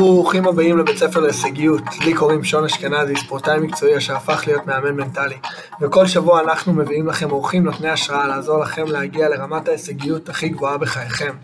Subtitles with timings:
[0.00, 1.82] ברוכים הבאים לבית ספר להישגיות.
[2.04, 5.36] לי קוראים שון אשכנזי, ספורטאי מקצועי אשר הפך להיות מאמן מנטלי.
[5.80, 10.78] וכל שבוע אנחנו מביאים לכם אורחים נותני השראה לעזור לכם להגיע לרמת ההישגיות הכי גבוהה
[10.78, 11.36] בחייכם.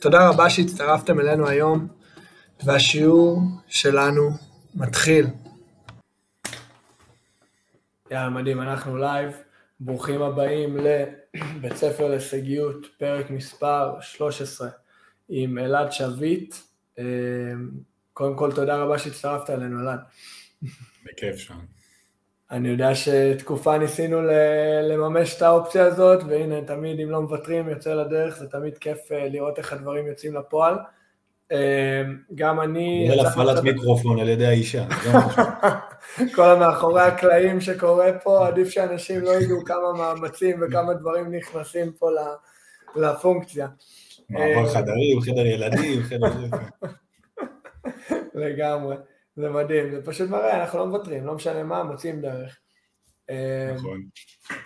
[0.00, 1.86] תודה רבה שהצטרפתם אלינו היום,
[2.64, 4.30] והשיעור שלנו
[4.74, 5.26] מתחיל.
[8.10, 9.32] יאללה, מדהים, אנחנו לייב.
[9.80, 14.68] ברוכים הבאים לבית ספר להישגיות, פרק מספר 13,
[15.28, 16.54] עם אלעד שביט.
[16.98, 17.04] אמ,
[18.12, 20.00] קודם כל, תודה רבה שהצטרפת אלינו, אלעד.
[21.04, 21.58] בכיף שם.
[22.50, 24.20] אני יודע שתקופה ניסינו
[24.82, 29.28] לממש את האופציה הזאת, והנה, תמיד אם לא מוותרים, יוצא לדרך, זה תמיד כיף אה,
[29.28, 30.74] לראות איך הדברים יוצאים לפועל.
[31.52, 31.56] אמ,
[32.34, 33.08] גם אני...
[33.10, 34.84] כולל הפעלת מיקרופון על ידי האישה.
[36.34, 42.08] כל המאחורי הקלעים שקורה פה, עדיף שאנשים לא ידעו כמה מאמצים וכמה דברים נכנסים פה
[42.96, 43.68] לפונקציה.
[44.30, 46.32] מעבר חדרים, חדר ילדים, חדר...
[48.34, 48.96] לגמרי,
[49.36, 52.58] זה מדהים, זה פשוט מראה, אנחנו לא מוותרים, לא משנה מה, מוצאים דרך.
[53.74, 54.02] נכון.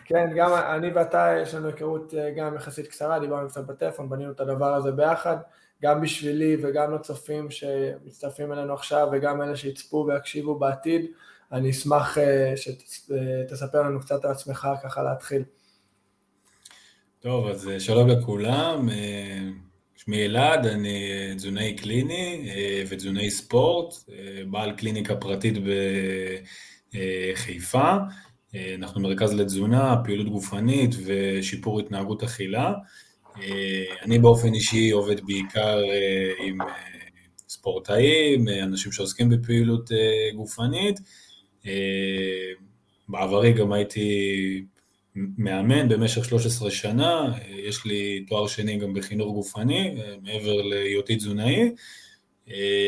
[0.05, 4.33] כן, גם אני ואתה, יש לנו היכרות אה, גם יחסית קצרה, דיברנו קצת בטלפון, בנינו
[4.33, 5.37] את הדבר הזה ביחד,
[5.83, 11.07] גם בשבילי וגם לצופים שמצטרפים אלינו עכשיו וגם אלה שיצפו ויקשיבו בעתיד,
[11.53, 15.45] אני אשמח אה, שתספר לנו קצת על עצמך ככה להתחיל.
[17.21, 19.39] טוב, אז אה, שלום לכולם, אה,
[19.97, 22.51] שמי אלעד, אני תזונאי קליני
[22.89, 23.95] ותזונאי ספורט,
[24.51, 25.55] בעל קליניקה פרטית
[26.93, 27.97] בחיפה,
[28.75, 32.73] אנחנו מרכז לתזונה, פעילות גופנית ושיפור התנהגות אכילה.
[34.03, 35.81] אני באופן אישי עובד בעיקר
[36.47, 36.59] עם
[37.49, 39.91] ספורטאים, אנשים שעוסקים בפעילות
[40.35, 41.01] גופנית,
[43.09, 44.65] בעברי גם הייתי
[45.39, 51.71] מאמן במשך 13 שנה, יש לי תואר שני גם בחינוך גופני, מעבר להיותי תזונאי.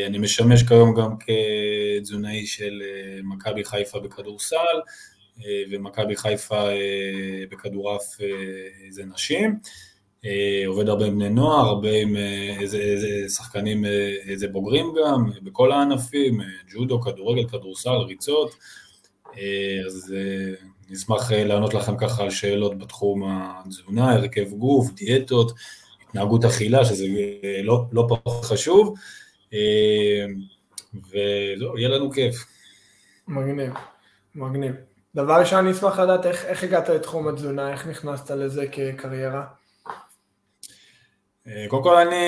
[0.07, 2.81] אני משמש כיום גם כתזונאי של
[3.23, 4.57] מכבי חיפה בכדורסל,
[5.71, 6.63] ומכבי חיפה
[7.49, 8.17] בכדורעף
[8.89, 9.55] זה נשים.
[10.67, 12.15] עובד הרבה עם בני נוער, הרבה עם
[12.59, 13.85] איזה, איזה שחקנים,
[14.27, 16.41] איזה בוגרים גם, בכל הענפים,
[16.73, 18.55] ג'ודו, כדורגל, כדורסל, ריצות.
[19.85, 20.15] אז
[20.91, 25.51] נשמח אה, לענות לכם ככה על שאלות בתחום התזונה, הרכב גוף, דיאטות,
[26.07, 27.05] התנהגות אכילה, שזה
[27.43, 28.95] אה, לא, לא פחות חשוב,
[29.53, 30.25] אה,
[30.93, 32.45] וזהו, יהיה לנו כיף.
[33.27, 33.73] מגניב,
[34.35, 34.75] מגניב.
[35.15, 39.43] דבר ראשון, אני אשמח לדעת איך, איך הגעת לתחום התזונה, איך נכנסת לזה כקריירה?
[41.67, 42.25] קודם כל אני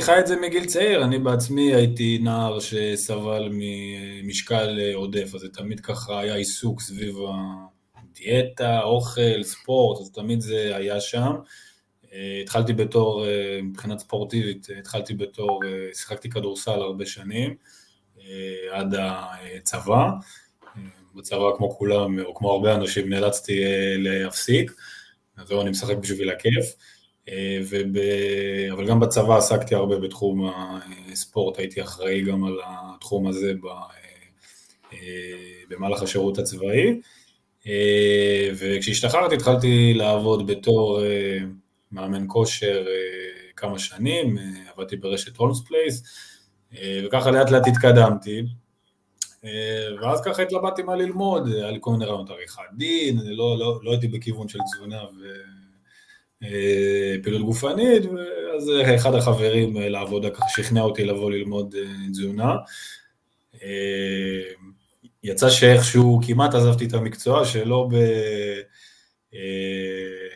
[0.00, 5.80] חי את זה מגיל צעיר, אני בעצמי הייתי נער שסבל ממשקל עודף, אז זה תמיד
[5.80, 7.16] ככה היה עיסוק סביב
[8.14, 11.32] דיאטה, אוכל, ספורט, אז תמיד זה היה שם.
[12.14, 17.54] אה, התחלתי בתור, אה, מבחינת ספורטיבית, התחלתי בתור, אה, שיחקתי כדורסל הרבה שנים,
[18.70, 18.94] עד
[19.58, 20.10] הצבא.
[21.14, 23.64] בצבא כמו כולם, או כמו הרבה אנשים, נאלצתי
[23.98, 24.72] להפסיק,
[25.36, 26.74] אז זהו, אני משחק בשביל הכיף.
[27.70, 27.96] וב...
[28.72, 30.50] אבל גם בצבא עסקתי הרבה בתחום
[31.12, 33.52] הספורט, הייתי אחראי גם על התחום הזה
[35.68, 37.00] במהלך השירות הצבאי.
[37.66, 41.38] אה, וכשהשתחררתי התחלתי לעבוד בתור אה,
[41.92, 44.38] מאמן כושר אה, כמה שנים,
[44.74, 46.02] עבדתי ברשת הולמס פלייס,
[47.06, 48.42] וככה לאט לאט התקדמתי.
[50.00, 53.90] ואז ככה התלבטתי מה ללמוד, היה לי כל מיני רעיונות עריכת דין, לא, לא, לא
[53.90, 55.02] הייתי בכיוון של תזונה
[56.40, 61.74] ופעילות גופנית, ואז אחד החברים לעבודה ככה שכנע אותי לבוא ללמוד
[62.12, 62.54] תזונה.
[65.24, 67.94] יצא שאיכשהו כמעט עזבתי את המקצוע, שלא ב...
[69.34, 70.28] אה,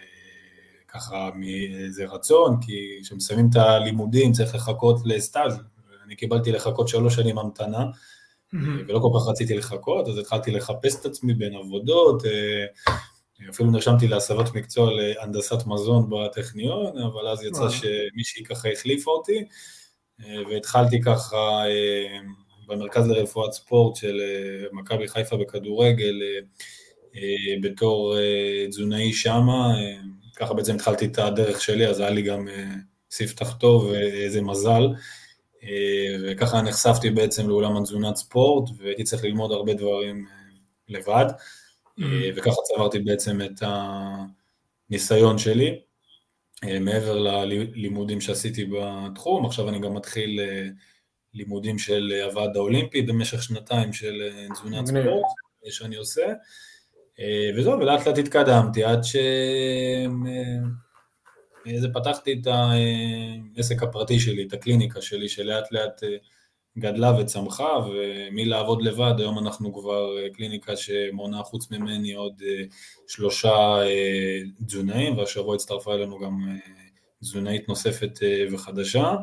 [0.89, 5.61] ככה מאיזה רצון, כי כשמסיימים את הלימודים צריך לחכות לסטאז',
[6.05, 7.85] אני קיבלתי לחכות שלוש שנים המתנה.
[8.89, 12.65] ולא כל כך רציתי לחכות, אז התחלתי לחפש את עצמי בין עבודות, אה,
[13.51, 19.45] אפילו נרשמתי להסבת מקצוע להנדסת מזון בטכניון, אבל אז יצא שמישהי ככה החליפה אותי,
[20.21, 21.63] אה, והתחלתי ככה
[22.69, 26.39] במרכז לרפואת ספורט של אה, מכבי חיפה בכדורגל אה,
[27.17, 28.17] אה, בתור
[28.69, 29.75] תזונאי שמה,
[30.37, 32.49] ככה בעצם התחלתי את הדרך שלי, אז היה לי גם
[33.11, 34.83] ספתח טוב ואיזה מזל,
[36.23, 40.27] וככה נחשפתי בעצם לעולם התזונת ספורט, והייתי צריך ללמוד הרבה דברים
[40.89, 42.03] לבד, mm-hmm.
[42.37, 43.63] וככה צברתי בעצם את
[44.91, 45.81] הניסיון שלי.
[46.81, 50.41] מעבר ללימודים שעשיתי בתחום, עכשיו אני גם מתחיל
[51.35, 55.27] לימודים של הוועד האולימפי במשך שנתיים של אה, תזונת ספורט
[55.71, 56.27] שאני עושה,
[57.21, 59.19] אה, וזהו, ולאט לאט התקדמתי עד שזה
[61.87, 66.03] אה, פתחתי את העסק הפרטי שלי, את הקליניקה שלי, שלאט לאט
[66.79, 72.43] גדלה וצמחה, ומלעבוד לבד, היום אנחנו כבר קליניקה שמונה חוץ ממני עוד
[73.09, 73.79] שלושה
[74.67, 76.59] תזונאים, והשבוע הצטרפה אלינו גם
[77.21, 78.19] תזונאית נוספת
[78.53, 79.15] וחדשה.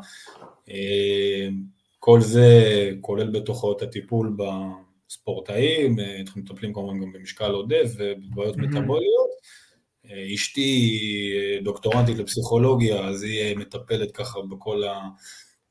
[2.05, 2.49] כל זה
[3.01, 9.29] כולל בתוכו את הטיפול בספורטאים, אנחנו מטפלים כמובן גם במשקל עודף ובבעיות מטאבוליות.
[10.35, 10.99] אשתי
[11.63, 14.81] דוקטורנטית לפסיכולוגיה, אז היא מטפלת ככה בכל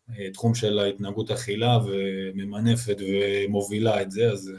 [0.09, 4.53] התחום של ההתנהגות אכילה וממנפת ומובילה את זה, אז.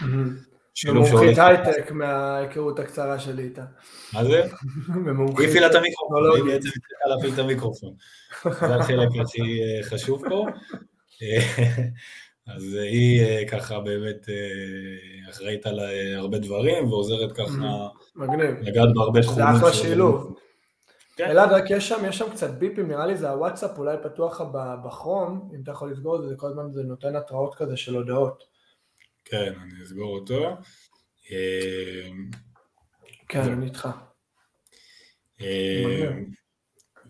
[0.88, 3.64] ומומחית הייטק מההיכרות הקצרה שלי איתה.
[4.14, 4.44] מה זה?
[5.38, 7.94] היא הפעילה את המיקרופון, היא בעצם צריכה להפעיל את המיקרופון.
[8.44, 10.46] זה החלק הכי חשוב פה.
[12.56, 14.30] אז היא ככה באמת
[15.30, 15.80] אחראית על
[16.16, 17.88] הרבה דברים ועוזרת ככה
[18.62, 19.46] לגעת בהרבה תחומים.
[19.46, 20.36] זה אחלה שילוב.
[21.16, 21.26] כן.
[21.26, 24.48] אלעד, רק יש שם, יש שם קצת ביפים, נראה לי זה הוואטסאפ אולי פתוח לך
[24.86, 27.96] בכרום, אם אתה יכול לסגור את זה, זה כל הזמן זה נותן התראות כזה של
[27.96, 28.44] הודעות.
[29.26, 30.58] כן, אני אסגור אותו.
[33.30, 33.90] כן, אני איתך.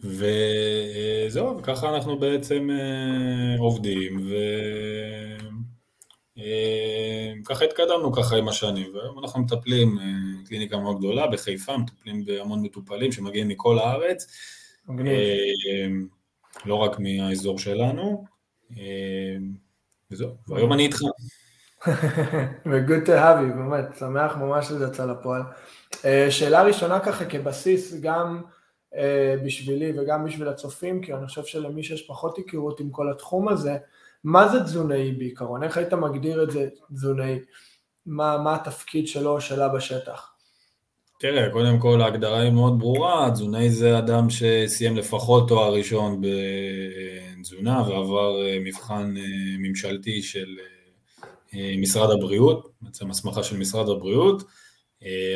[0.05, 2.69] וזהו, וככה אנחנו בעצם
[3.59, 4.31] עובדים,
[7.41, 9.97] וככה התקדמנו ככה עם השנים, והיום אנחנו מטפלים,
[10.47, 14.27] קליניקה מאוד גדולה בחיפה, מטפלים בהמון מטופלים שמגיעים מכל הארץ,
[16.65, 18.25] לא רק מהאזור שלנו,
[20.11, 21.01] וזהו, והיום אני איתך.
[22.65, 25.41] ו-good to have you, באמת, שמח ממש שזה יצא לפועל.
[26.29, 28.41] שאלה ראשונה ככה כבסיס, גם
[29.45, 33.77] בשבילי וגם בשביל הצופים, כי אני חושב שלמי שיש פחות היכרות עם כל התחום הזה,
[34.23, 35.63] מה זה תזונאי בעיקרון?
[35.63, 37.39] איך היית מגדיר את זה תזונאי?
[38.05, 40.31] מה, מה התפקיד שלו או שלה בשטח?
[41.19, 47.83] תראה, קודם כל ההגדרה היא מאוד ברורה, תזונאי זה אדם שסיים לפחות תואר ראשון בתזונה
[47.89, 49.13] ועבר מבחן
[49.59, 50.47] ממשלתי של
[51.53, 54.43] משרד הבריאות, בעצם הסמכה של משרד הבריאות,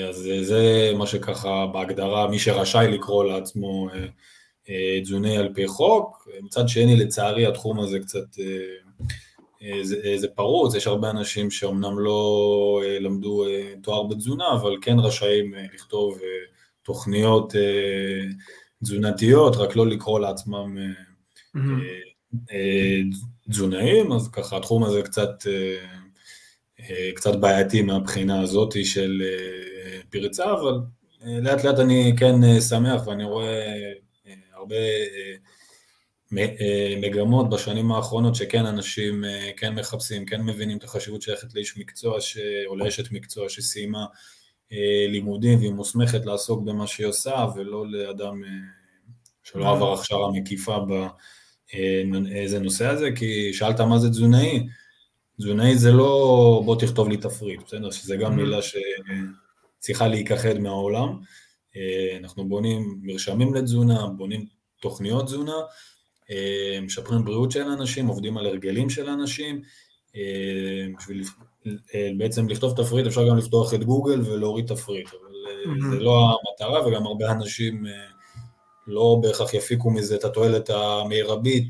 [0.10, 3.90] אז זה מה שככה בהגדרה, מי שרשאי לקרוא לעצמו
[5.04, 8.26] תזוני על פי חוק, מצד שני לצערי התחום הזה קצת,
[9.82, 13.46] זה, זה פרוץ, יש הרבה אנשים שאומנם לא למדו
[13.84, 16.20] תואר בתזונה, אבל כן רשאים לכתוב
[16.84, 17.54] תוכניות
[18.84, 20.78] תזונתיות, רק לא לקרוא לעצמם
[21.58, 22.50] mm-hmm.
[23.50, 25.30] תזונאים, אז ככה התחום הזה קצת
[27.16, 30.80] קצת בעייתי מהבחינה הזאת של אה, פרצה, אבל
[31.26, 33.74] אה, לאט לאט אני כן אה, שמח ואני רואה
[34.54, 34.76] הרבה
[37.02, 39.24] מגמות בשנים האחרונות שכן אנשים
[39.58, 42.38] כן מחפשים, כן מבינים את החשיבות שייכת לאיש מקצוע ש...
[42.66, 44.06] או לאשת מקצוע שסיימה
[45.10, 48.42] לימודים והיא מוסמכת לעסוק במה שהיא עושה ולא לאדם
[49.44, 50.78] שלא עבר הכשרה מקיפה
[51.70, 54.68] באיזה נושא הזה, כי שאלת מה זה תזונאי,
[55.40, 57.92] תזונאי זה לא בוא תכתוב לי תפריט, בסדר?
[57.92, 58.36] שזה גם mm-hmm.
[58.36, 58.58] מילה
[59.80, 61.20] שצריכה להיכחד מהעולם.
[61.76, 64.46] אה, אנחנו בונים מרשמים לתזונה, בונים
[64.82, 65.56] תוכניות תזונה,
[66.32, 69.62] אה, משפרים בריאות של אנשים, עובדים על הרגלים של אנשים.
[70.16, 71.24] אה, בשביל
[72.18, 75.34] בעצם לכתוב תפריט אפשר גם לפתוח את גוגל ולהוריד תפריט, אבל
[75.66, 75.92] mm-hmm.
[75.92, 77.86] זה לא המטרה וגם הרבה אנשים
[78.88, 81.70] לא בהכרח יפיקו מזה את התועלת המרבית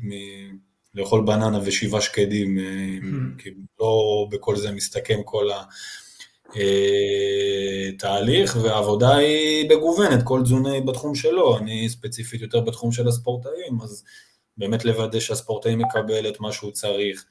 [0.94, 3.42] לאכול בננה ושבעה שקדים, אה, mm-hmm.
[3.42, 3.50] כי
[3.80, 5.48] לא בכל זה מסתכם כל
[7.88, 13.80] התהליך, אה, והעבודה היא מגוונת, כל תזוני בתחום שלו, אני ספציפית יותר בתחום של הספורטאים,
[13.82, 14.04] אז
[14.56, 17.24] באמת לוודא שהספורטאי מקבל את מה שהוא צריך,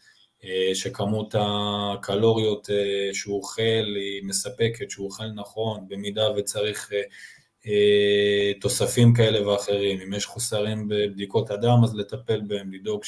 [0.44, 2.70] אה, שכמות הקלוריות
[3.14, 6.92] שהוא אוכל היא מספקת, שהוא אוכל נכון, במידה וצריך
[8.62, 13.04] תוספים כאלה ואחרים, אם יש חוסרים בבדיקות הדם אז לטפל בהם, לדאוג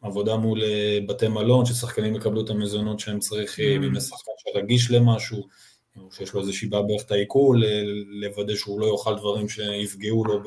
[0.00, 3.86] שעבודה אה, מול אה, בתי מלון, ששחקנים יקבלו את המזונות שהם צריכים, mm.
[3.86, 5.48] אם יש שחקן שרגיש למשהו,
[5.96, 7.62] או שיש לו איזושהי בעיה באיך העיכול,
[8.08, 10.40] לוודא שהוא לא יאכל דברים שיפגעו לו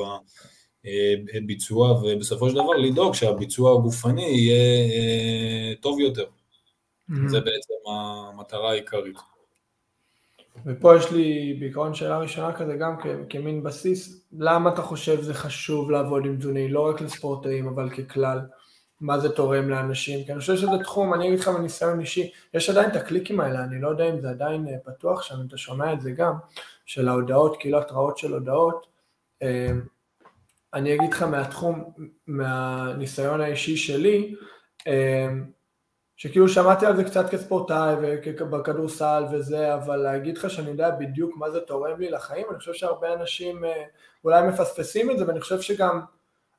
[1.33, 6.25] בביצוע, ובסופו של דבר לדאוג שהביצוע הגופני יהיה טוב יותר.
[7.09, 7.13] Mm.
[7.27, 9.17] זה בעצם המטרה העיקרית.
[10.65, 12.95] ופה יש לי בעיקרון שאלה ראשונה כזה גם
[13.29, 18.39] כמין בסיס, למה אתה חושב זה חשוב לעבוד עם תזוני, לא רק לספורטאים אבל ככלל,
[19.01, 22.69] מה זה תורם לאנשים, כי אני חושב שזה תחום, אני אגיד לך מניסיון אישי, יש
[22.69, 25.93] עדיין את הקליקים האלה, אני לא יודע אם זה עדיין אה, פתוח שם, אתה שומע
[25.93, 26.33] את זה גם,
[26.85, 28.87] של ההודעות, כאילו התראות של הודעות,
[29.41, 29.71] אה,
[30.73, 31.83] אני אגיד לך מהתחום,
[32.27, 34.35] מהניסיון האישי שלי,
[34.87, 35.29] אה,
[36.17, 37.95] שכאילו שמעתי על זה קצת כספורטאי
[38.39, 42.73] ובכדורסל וזה, אבל להגיד לך שאני יודע בדיוק מה זה תורם לי לחיים, אני חושב
[42.73, 43.83] שהרבה אנשים אה,
[44.23, 46.01] אולי מפספסים את זה, ואני חושב שגם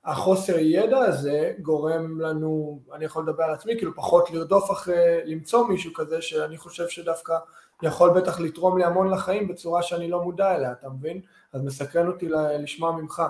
[0.04, 5.68] החוסר ידע הזה גורם לנו, אני יכול לדבר על עצמי, כאילו פחות לרדוף אחרי, למצוא
[5.68, 7.38] מישהו כזה שאני חושב שדווקא
[7.82, 11.20] יכול בטח לתרום לי המון לחיים בצורה שאני לא מודע אליה, אתה מבין?
[11.52, 13.22] אז מסקרן אותי לשמוע ממך,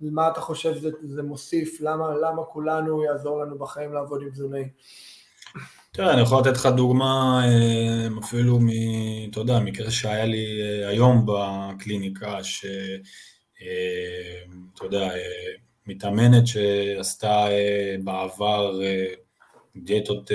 [0.00, 4.68] מה אתה חושב שזה, זה מוסיף, למה, למה כולנו יעזור לנו בחיים לעבוד עם תזונאי?
[5.92, 8.68] תראה, אני יכול לתת לך דוגמה אה, אפילו מ...
[9.30, 12.66] אתה יודע, מקרה שהיה לי אה, היום בקליניקה, שאתה
[13.62, 15.10] אה, יודע,
[15.86, 17.46] מתאמנת שעשתה
[18.04, 18.80] בעבר
[19.76, 20.30] דיאטות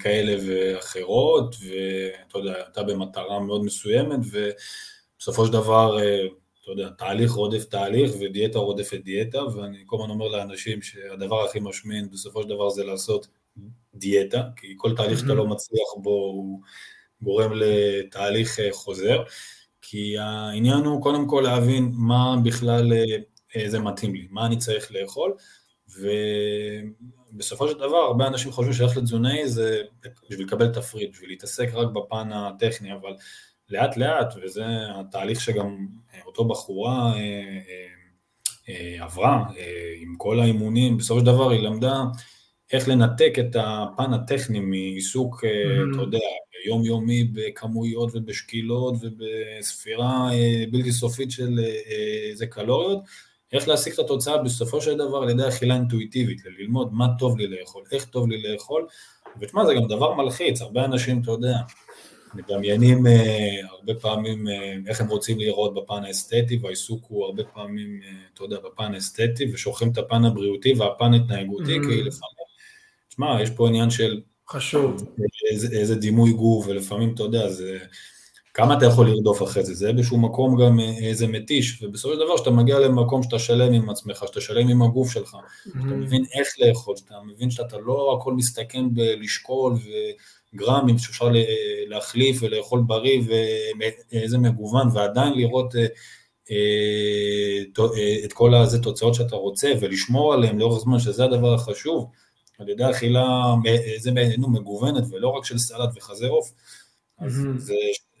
[0.00, 5.98] כאלה ואחרות, ואתה יודע, הייתה במטרה מאוד מסוימת, ובסופו של דבר,
[6.62, 11.58] אתה יודע, תהליך רודף תהליך ודיאטה רודפת דיאטה, ואני כל הזמן אומר לאנשים שהדבר הכי
[11.60, 13.28] משמין בסופו של דבר זה לעשות
[13.98, 16.60] דיאטה, כי כל תהליך שאתה לא מצליח בו הוא
[17.22, 19.22] גורם לתהליך אה, חוזר,
[19.82, 22.92] כי העניין הוא קודם כל להבין מה בכלל
[23.56, 25.32] אה, זה מתאים לי, מה אני צריך לאכול,
[27.32, 29.82] ובסופו של דבר הרבה אנשים חושבים שללכת לתזונאי זה
[30.30, 33.10] בשביל לקבל תפריט, בשביל להתעסק רק בפן הטכני, אבל
[33.70, 34.64] לאט לאט, וזה
[34.94, 35.86] התהליך שגם
[36.26, 37.14] אותו בחורה
[38.68, 39.44] אה, עברה
[40.00, 42.02] עם כל האימונים, בסופו של דבר היא למדה
[42.72, 45.94] איך לנתק את הפן הטכני מעיסוק, mm-hmm.
[45.94, 46.18] אתה יודע,
[46.66, 51.58] יומיומי בכמויות ובשקילות ובספירה אה, בלתי סופית של
[52.30, 52.98] איזה אה, קלוריות,
[53.52, 57.46] איך להשיג את התוצאה בסופו של דבר על ידי אכילה אינטואיטיבית, ללמוד מה טוב לי
[57.46, 58.86] לאכול, איך טוב לי לאכול,
[59.40, 61.56] ותשמע, זה גם דבר מלחיץ, הרבה אנשים, אתה יודע,
[62.34, 63.10] מדמיינים uh,
[63.70, 68.44] הרבה פעמים uh, איך הם רוצים להיראות בפן האסתטי, והעיסוק הוא הרבה פעמים, uh, אתה
[68.44, 71.88] יודע, בפן האסתטי, ושוכחים את הפן הבריאותי והפן ההתנהגותי, mm-hmm.
[71.88, 72.37] כי לפעמים
[73.18, 74.20] תשמע, יש פה עניין של...
[74.48, 75.04] חשוב.
[75.50, 77.78] איזה, איזה דימוי גוף, ולפעמים, אתה יודע, זה...
[78.54, 79.74] כמה אתה יכול לרדוף אחרי זה?
[79.74, 83.90] זה באיזשהו מקום גם איזה מתיש, ובסופו של דבר שאתה מגיע למקום שאתה שלם עם
[83.90, 85.68] עצמך, שאתה שלם עם הגוף שלך, mm-hmm.
[85.68, 89.74] שאתה מבין איך לאכול, שאתה מבין שאתה לא הכל מסתכן בלשקול
[90.54, 91.28] וגרמים שאפשר
[91.88, 95.86] להחליף ולאכול בריא ואיזה מגוון, ועדיין לראות אה,
[97.96, 102.06] אה, את כל הזה תוצאות שאתה רוצה ולשמור עליהן לאורך זמן, שזה הדבר החשוב.
[102.58, 103.54] על ידי אכילה
[103.98, 106.52] זה נו, מגוונת ולא רק של סלט וחזה עוף.
[107.18, 107.46] אז.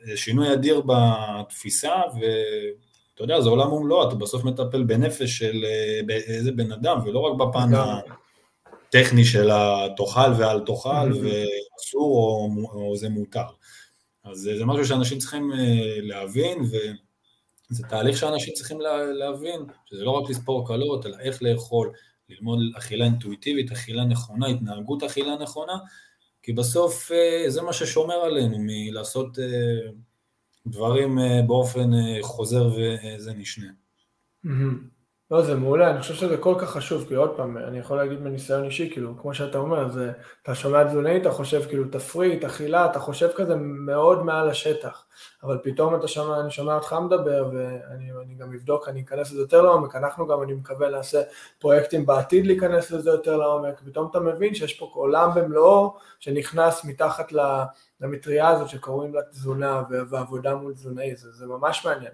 [0.02, 5.64] זה שינוי אדיר בתפיסה, ואתה יודע, זה עולם ומלואו, אתה בסוף מטפל בנפש של
[6.08, 7.70] איזה בן אדם, ולא רק בפן
[8.88, 11.12] הטכני של התאכל ואל תאכל.
[11.12, 13.46] ואסור או, או זה מותר.
[14.24, 18.80] אז זה משהו שאנשים צריכים אה, להבין, וזה תהליך שאנשים צריכים
[19.12, 21.90] להבין, שזה לא רק לספור קלות, אלא איך לאכול,
[22.28, 25.78] ללמוד אכילה אינטואיטיבית, אכילה נכונה, התנהגות אכילה נכונה,
[26.42, 29.90] כי בסוף אה, זה מה ששומר עלינו מלעשות אה,
[30.66, 31.90] דברים אה, באופן
[32.22, 33.70] חוזר וזה נשנה.
[35.30, 38.20] לא, זה מעולה, אני חושב שזה כל כך חשוב, כי עוד פעם, אני יכול להגיד
[38.20, 42.86] מניסיון אישי, כאילו, כמו שאתה אומר, זה, אתה שומע תזונאי, אתה חושב כאילו תפריט, אכילה,
[42.86, 45.04] אתה חושב כזה מאוד מעל השטח,
[45.42, 49.62] אבל פתאום אתה שומע, אני שומע אותך מדבר, ואני גם אבדוק, אני אכנס לזה יותר
[49.62, 51.22] לעומק, אנחנו גם, אני מקווה, נעשה
[51.58, 57.32] פרויקטים בעתיד להיכנס לזה יותר לעומק, פתאום אתה מבין שיש פה עולם במלואו שנכנס מתחת
[58.00, 62.12] למטריה הזאת שקוראים לה תזונה ועבודה מול תזונאי, זה, זה ממש מעניין.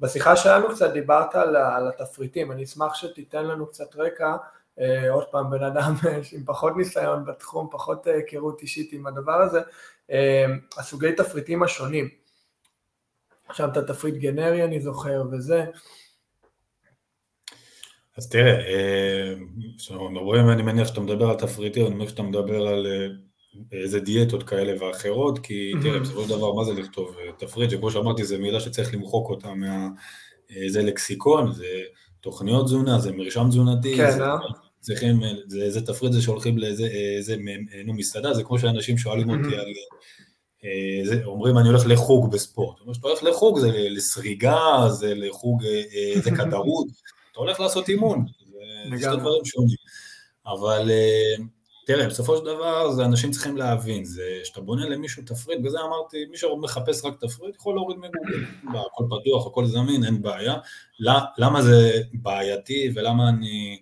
[0.00, 4.36] בשיחה שלנו קצת דיברת על, על התפריטים, אני אשמח שתיתן לנו קצת רקע,
[4.80, 5.94] אה, עוד פעם בן אדם
[6.32, 9.60] עם פחות ניסיון בתחום, פחות אה, היכרות אישית עם הדבר הזה,
[10.10, 10.46] אה,
[10.78, 12.08] הסוגי תפריטים השונים.
[13.48, 15.64] עכשיו אתה תפריט גנרי אני זוכר וזה.
[18.16, 18.54] אז תראה,
[19.78, 22.86] כשאנחנו מדברים, אני מניח שאתה מדבר על תפריטים, אני מניח שאתה מדבר על
[23.72, 28.24] איזה דיאטות כאלה ואחרות, כי תראה, בסופו של דבר, מה זה לכתוב תפריט, שכמו שאמרתי,
[28.24, 29.88] זו מילה שצריך למחוק אותה מה...
[30.68, 31.66] זה לקסיקון, זה
[32.20, 34.36] תוכניות תזונה, זה מרשם תזונתי, כן, זה, אה?
[34.80, 37.36] צריכים, זה, זה תפריט זה שהולכים לאיזה איזה,
[37.84, 39.66] נו, מסעדה, זה כמו שאנשים שואלים אותי על,
[41.04, 45.62] זה, אומרים אני הולך לחוג בספורט, אומר שאתה הולך לחוג זה לסריגה, זה לחוג,
[46.22, 46.86] זה כדרות,
[47.32, 48.24] אתה הולך לעשות אימון,
[48.90, 49.76] זה שני דברים שונים,
[50.46, 50.90] אבל
[51.86, 56.24] תראה, בסופו של דבר זה אנשים צריכים להבין, זה שאתה בונה למישהו תפריט, בזה אמרתי,
[56.30, 58.44] מי שמחפש רק תפריט יכול להוריד מגוגל,
[58.86, 60.54] הכל פתוח, הכל זמין, אין בעיה.
[61.38, 63.78] למה זה בעייתי ולמה אני,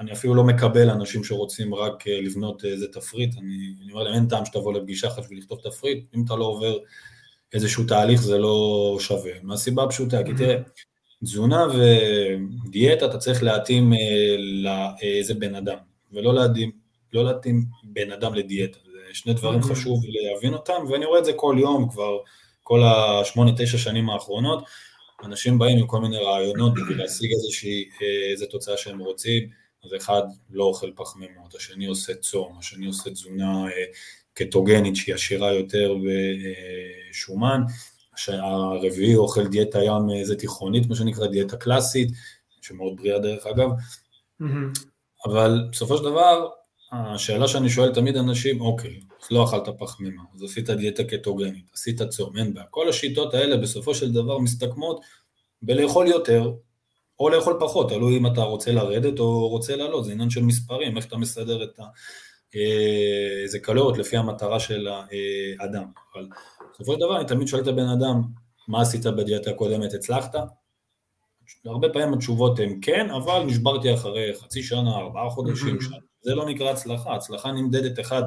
[0.00, 4.14] אני אפילו לא מקבל אנשים שרוצים רק אה, לבנות איזה תפריט, אני, אני אומר להם,
[4.14, 6.78] אין טעם שתבוא לפגישה אחת ולכתוב תפריט, אם אתה לא עובר
[7.52, 10.56] איזשהו תהליך זה לא שווה, מהסיבה הפשוטה, כי תראה,
[11.24, 11.66] תזונה
[12.66, 15.78] ודיאטה אתה צריך להתאים אה, לאיזה בן אדם,
[16.12, 16.83] ולא להתאים
[17.14, 19.74] לא להתאים בן אדם לדיאטה, זה שני דברים mm-hmm.
[19.74, 22.18] חשוב להבין אותם, ואני רואה את זה כל יום כבר,
[22.62, 24.64] כל השמונה, תשע שנים האחרונות,
[25.24, 27.88] אנשים באים עם כל מיני רעיונות בשביל להשיג איזושהי,
[28.30, 29.48] איזו תוצאה שהם רוצים,
[29.84, 33.64] אז אחד לא אוכל פחמימות, השני עושה צום, השני עושה תזונה
[34.34, 35.94] קטוגנית שהיא עשירה יותר
[37.10, 37.62] בשומן,
[38.28, 42.08] הרביעי אוכל דיאטה ים זה תיכונית, מה שנקרא דיאטה קלאסית,
[42.62, 43.68] שמאוד בריאה דרך אגב,
[44.42, 44.80] mm-hmm.
[45.26, 46.48] אבל בסופו של דבר,
[46.92, 52.02] השאלה שאני שואל תמיד אנשים, אוקיי, אז לא אכלת פחמימה, אז עשית דיאטה קטוגנית, עשית
[52.02, 52.66] צום, אין בעיה.
[52.70, 55.00] כל השיטות האלה בסופו של דבר מסתכמות
[55.62, 56.52] בלאכול יותר,
[57.20, 60.96] או לאכול פחות, תלוי אם אתה רוצה לרדת או רוצה לעלות, זה עניין של מספרים,
[60.96, 61.84] איך אתה מסדר את ה...
[63.42, 64.88] איזה אה, קלוריות לפי המטרה של
[65.60, 65.84] האדם.
[66.14, 66.26] אבל
[66.74, 68.22] בסופו של דבר אני תמיד שואל את הבן אדם,
[68.68, 70.34] מה עשית בדיאטה הקודמת, הצלחת?
[71.66, 75.96] הרבה פעמים התשובות הן כן, אבל נשברתי אחרי חצי שנה, ארבעה חודשים, שנה.
[76.22, 78.22] זה לא נקרא הצלחה, הצלחה נמדדת אחד,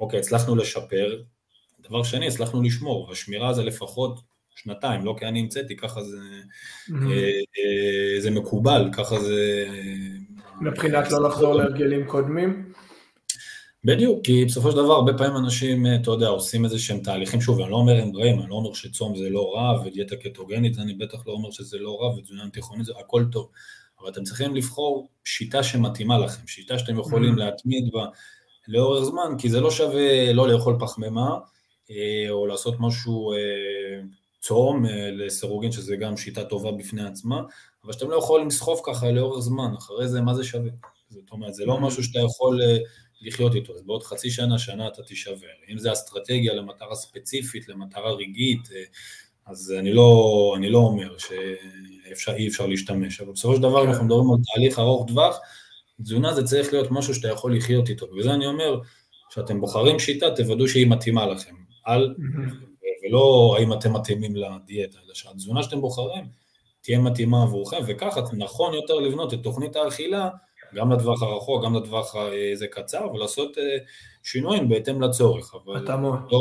[0.00, 1.22] אוקיי, הצלחנו לשפר,
[1.80, 4.20] דבר שני, הצלחנו לשמור, והשמירה זה לפחות
[4.54, 6.18] שנתיים, לא כי אני המצאתי, ככה זה,
[6.92, 9.66] אה, אה, זה מקובל, ככה זה...
[10.60, 12.72] מבחינת לא לחזור להרגלים קודמים?
[13.86, 17.60] בדיוק, כי בסופו של דבר הרבה פעמים אנשים, אתה יודע, עושים איזה שהם תהליכים, שוב,
[17.60, 20.94] אני לא אומר הם רעים, אני לא אומר שצום זה לא רע, ודיאטה קטוגנית, אני
[20.94, 23.50] בטח לא אומר שזה לא רע, ותזונה תיכונית זה הכל טוב,
[24.00, 27.38] אבל אתם צריכים לבחור שיטה שמתאימה לכם, שיטה שאתם יכולים mm-hmm.
[27.38, 28.06] להתמיד בה
[28.68, 31.38] לאורך זמן, כי זה לא שווה לא לאכול פחמימה,
[31.90, 33.38] אה, או לעשות משהו אה,
[34.40, 37.42] צום אה, לסירוגין, שזה גם שיטה טובה בפני עצמה,
[37.84, 40.70] אבל שאתם לא יכולים לסחוב ככה לאורך זמן, אחרי זה מה זה שווה?
[41.08, 41.80] זאת אומרת, זה לא mm-hmm.
[41.80, 42.60] משהו שאתה יכול
[43.20, 45.46] לחיות איתו, אז בעוד חצי שנה, שנה אתה תישבר.
[45.72, 48.68] אם זה אסטרטגיה למטרה ספציפית, למטרה רגעית,
[49.46, 51.16] אז אני לא, אני לא אומר
[52.14, 55.38] שאי אפשר להשתמש, אבל בסופו של דבר אם אנחנו מדברים על תהליך ארוך טווח,
[56.02, 58.80] תזונה זה צריך להיות משהו שאתה יכול לחיות איתו, ובזה אני אומר,
[59.30, 61.54] כשאתם בוחרים שיטה, תוודאו שהיא מתאימה לכם,
[61.84, 62.14] על,
[63.04, 66.24] ולא האם אתם מתאימים לדיאטה, אלא שהתזונה שאתם בוחרים
[66.82, 70.28] תהיה מתאימה עבורכם, וככה נכון יותר לבנות את תוכנית האכילה,
[70.76, 73.76] גם לטווח הרחוק, גם לטווח איזה קצר, ולעשות אה,
[74.22, 75.84] שינויים בהתאם לצורך, אבל
[76.30, 76.40] לא,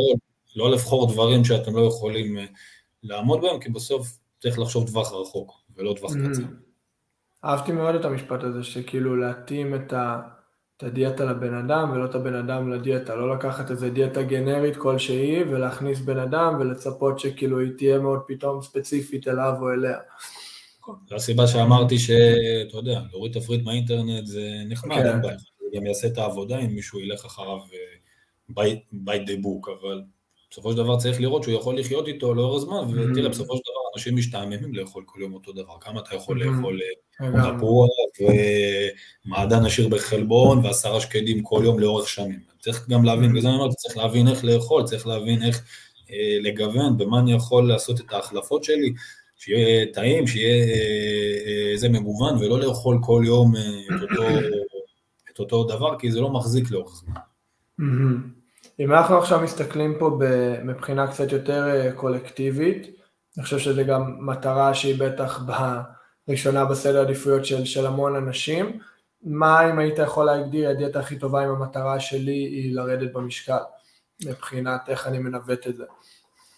[0.56, 2.46] לא לבחור דברים שאתם לא יכולים אה,
[3.04, 6.30] לעמוד בהם, כי בסוף צריך לחשוב טווח רחוק, ולא טווח mm-hmm.
[6.30, 6.44] קצר.
[7.46, 10.22] אהבתי מאוד את המשפט הזה, שכאילו להתאים את, ה,
[10.78, 15.44] את הדיאטה לבן אדם ולא את הבן אדם לדיאטה, לא לקחת איזה דיאטה גנרית כלשהי
[15.44, 19.98] ולהכניס בן אדם ולצפות שכאילו היא תהיה מאוד פתאום ספציפית אליו או אליה.
[21.10, 25.08] זו הסיבה שאמרתי שאתה יודע, להוריד תפריט מהאינטרנט זה נחמד, כן.
[25.08, 28.66] אין בעיה, זה גם יעשה את העבודה אם מישהו ילך אחריו אה,
[29.06, 30.02] by the book, אבל
[30.52, 33.82] בסופו של דבר צריך לראות שהוא יכול לחיות איתו לאור הזמן, ותראה, בסופו של דבר
[33.96, 36.80] אנשים משתעממים לאכול כל יום אותו דבר, כמה אתה יכול לאכול
[37.22, 37.90] אה, תפוח
[39.26, 42.40] ומעדן עשיר בחלבון ועשרה שקדים כל יום לאורך שנים.
[42.60, 45.64] צריך גם להבין, בגלל זה אני אומר, צריך להבין איך לאכול, צריך להבין איך
[46.12, 48.94] אה, לגוון, במה אני יכול לעשות את ההחלפות שלי,
[49.36, 50.66] שיהיה טעים, שיהיה
[51.72, 53.54] איזה מגוון, ולא לאכול כל יום
[53.88, 54.24] את אותו,
[55.32, 57.14] את אותו דבר, כי זה לא מחזיק לאורך זמן.
[58.80, 60.20] אם אנחנו עכשיו מסתכלים פה
[60.64, 62.88] מבחינה קצת יותר אה, קולקטיבית,
[63.38, 65.44] אני חושב שזו גם מטרה שהיא בטח
[66.28, 68.80] בראשונה בסדר עדיפויות של, של המון אנשים.
[69.24, 73.58] מה אם היית יכול להגדיר הדיאטה הכי טובה אם המטרה שלי היא לרדת במשקל,
[74.26, 75.84] מבחינת איך אני מנווט את זה?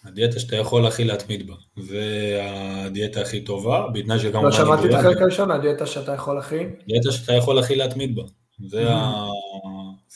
[0.04, 4.44] הדיאטה שאתה יכול הכי להתמיד בה, והדיאטה הכי טובה, בתנאי שגם...
[4.44, 6.58] לא שמעתי את החלק הראשון, הדיאטה שאתה יכול הכי?
[6.86, 8.22] דיאטה שאתה יכול הכי להתמיד בה,
[8.66, 8.88] זה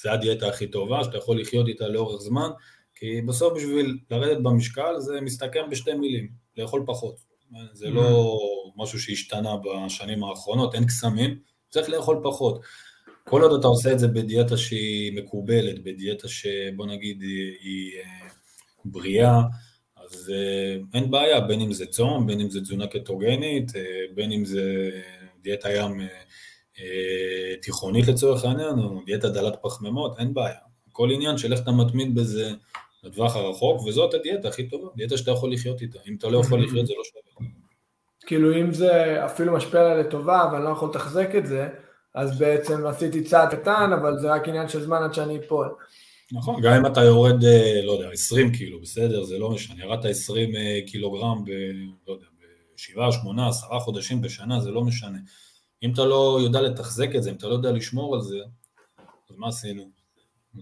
[0.02, 2.48] זה הדיאטה הכי טובה, שאתה יכול לחיות איתה לאורך זמן,
[2.94, 7.16] כי בסוף בשביל לרדת במשקל זה מסתכם בשתי מילים, לאכול פחות.
[7.72, 8.38] זה לא
[8.76, 12.60] משהו שהשתנה בשנים האחרונות, אין קסמים, צריך לאכול פחות.
[13.24, 18.28] כל עוד אתה עושה את זה בדיאטה שהיא מקובלת, בדיאטה שבוא נגיד היא, היא אה,
[18.84, 19.40] בריאה,
[20.22, 23.82] אז אה, אין בעיה, בין אם זה צום, בין אם זה תזונה קטוגנית, אה,
[24.14, 24.90] בין אם זה
[25.42, 26.00] דיאטה ים
[26.80, 30.58] אה, תיכונית לצורך העניין, או דיאטה דלת פחמימות, אין בעיה.
[30.92, 32.50] כל עניין של איך אתה מתמיד בזה
[33.04, 35.98] לטווח הרחוק, וזאת הדיאטה הכי טובה, דיאטה שאתה יכול לחיות איתה.
[36.08, 37.48] אם אתה לא יכול לחיות זה לא שווה.
[38.26, 41.68] כאילו אם זה אפילו משפיע עליה לטובה, אבל אני לא יכול לתחזק את זה,
[42.14, 45.68] אז בעצם עשיתי צעד קטן, אבל זה רק עניין של זמן עד שאני אפול.
[46.32, 50.04] נכון, גם אם אתה יורד, אה, לא יודע, 20 קילו, בסדר, זה לא משנה, ירדת
[50.04, 51.50] 20 אה, קילוגרם ב...
[52.08, 52.26] לא יודע,
[52.74, 55.18] בשבעה, שמונה, עשרה חודשים בשנה, זה לא משנה.
[55.82, 58.38] אם אתה לא יודע לתחזק את זה, אם אתה לא יודע לשמור על זה,
[59.30, 59.90] אז מה עשינו?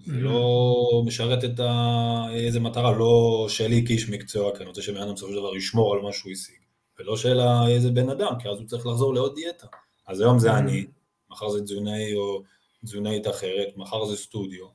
[0.06, 2.26] זה לא משרת את ה...
[2.32, 5.94] איזה מטרה, לא שלי כאיש מקצוע, כי אני רוצה שבן אדם בסופו של דבר ישמור
[5.94, 6.56] על מה שהוא השיג,
[6.98, 9.66] ולא של איזה בן אדם, כי אז הוא צריך לחזור לעוד דיאטה.
[10.06, 10.86] אז היום זה אני,
[11.30, 12.42] מחר זה תזונאי או
[12.84, 14.66] תזונאית אחרת, מחר זה סטודיו,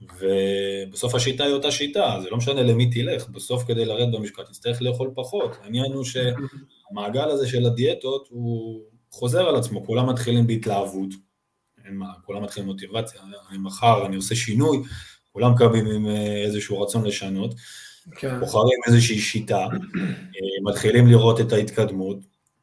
[0.00, 4.82] ובסוף השיטה היא אותה שיטה, זה לא משנה למי תלך, בסוף כדי לרדת במשקל תצטרך
[4.82, 5.56] לאכול פחות.
[5.62, 11.10] העניין הוא שהמעגל הזה של הדיאטות הוא חוזר על עצמו, כולם מתחילים בהתלהבות,
[12.24, 14.82] כולם מתחילים מוטיבציה, אני מחר, אני עושה שינוי,
[15.32, 16.06] כולם קמים עם
[16.44, 17.54] איזשהו רצון לשנות,
[18.16, 18.40] כן.
[18.40, 19.66] בוחרים איזושהי שיטה,
[20.64, 22.18] מתחילים לראות את ההתקדמות,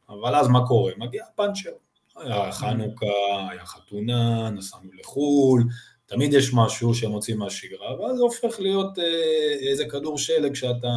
[0.09, 0.91] אבל אז מה קורה?
[0.97, 1.69] מגיע פאנצ'ר.
[2.15, 3.05] היה חנוכה,
[3.51, 5.63] היה חתונה, נסענו לחו"ל,
[6.05, 10.89] תמיד יש משהו שמוציא מהשגרה, ואז זה הופך להיות אה, איזה כדור שלג שאתה,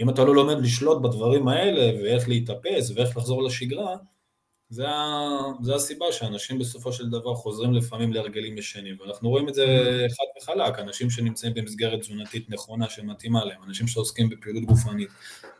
[0.00, 3.96] אם אתה לא לומד לשלוט בדברים האלה, ואיך להתאפס, ואיך לחזור לשגרה,
[4.68, 4.86] זה,
[5.62, 9.66] זה הסיבה שאנשים בסופו של דבר חוזרים לפעמים להרגלים ישנים, ואנחנו רואים את זה
[10.10, 15.08] חד וחלק, אנשים שנמצאים במסגרת תזונתית נכונה שמתאימה להם, אנשים שעוסקים בפעילות גופנית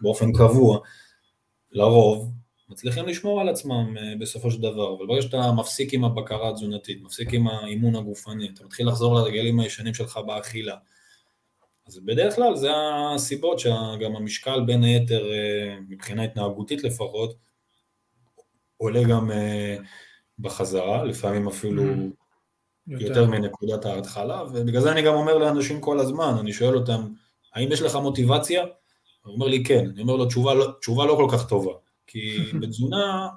[0.00, 0.78] באופן קבוע,
[1.72, 2.32] לרוב
[2.68, 7.02] מצליחים לשמור על עצמם אה, בסופו של דבר, אבל ברגע שאתה מפסיק עם הבקרה התזונתית,
[7.02, 10.76] מפסיק עם האימון הגופני, אתה מתחיל לחזור לרגלים הישנים שלך באכילה,
[11.86, 12.70] אז בדרך כלל זה
[13.14, 17.36] הסיבות שגם המשקל בין היתר, אה, מבחינה התנהגותית לפחות,
[18.76, 19.76] עולה גם אה,
[20.38, 21.86] בחזרה, לפעמים אפילו mm.
[22.86, 27.12] יותר, יותר מנקודת ההתחלה, ובגלל זה אני גם אומר לאנשים כל הזמן, אני שואל אותם,
[27.54, 28.64] האם יש לך מוטיבציה?
[29.22, 31.72] הוא אומר לי כן, אני אומר לו תשובה לא, תשובה לא כל כך טובה,
[32.06, 33.28] כי בתזונה,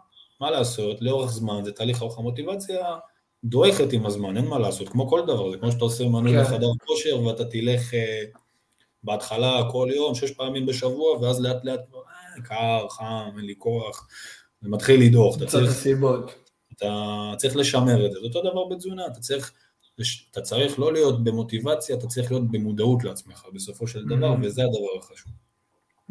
[0.42, 2.98] מה לעשות, לאורך זמן זה תהליך ארוך המוטיבציה
[3.44, 6.40] דועכת עם הזמן, אין מה לעשות, כמו כל דבר, זה כמו שאתה עושה מנוי כן.
[6.40, 8.38] לחדר כושר ואתה תלך uh,
[9.04, 14.08] בהתחלה כל יום, שש פעמים בשבוע, ואז לאט לאט, אה, קר, חם, אין לי כוח,
[14.62, 16.32] זה מתחיל לדעוך, אתה צריך, הסיבות.
[16.78, 19.54] אתה צריך לשמר את זה, זה אותו דבר בתזונה, אתה צריך,
[20.32, 24.46] אתה צריך לא להיות במוטיבציה, אתה צריך להיות במודעות לעצמך בסופו של דבר, mm-hmm.
[24.46, 25.32] וזה הדבר החשוב,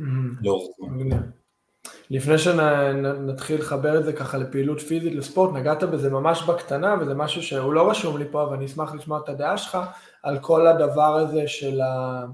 [0.00, 0.02] mm-hmm.
[0.42, 1.20] לאורך זמן.
[2.10, 7.42] לפני שנתחיל לחבר את זה ככה לפעילות פיזית, לספורט, נגעת בזה ממש בקטנה, וזה משהו
[7.42, 9.78] שהוא לא רשום לי פה, אבל אני אשמח לשמוע את הדעה שלך,
[10.22, 12.24] על כל הדבר הזה של, ה,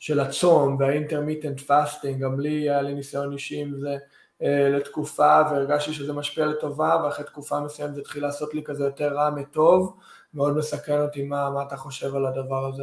[0.00, 3.96] של הצום וה intermittent fasting, גם לי היה לי ניסיון אישי עם זה
[4.42, 9.14] אה, לתקופה, והרגשתי שזה משפיע לטובה, ואחרי תקופה מסוימת זה התחיל לעשות לי כזה יותר
[9.14, 9.96] רע מטוב,
[10.34, 12.82] מאוד מסקרן אותי מה, מה אתה חושב על הדבר הזה.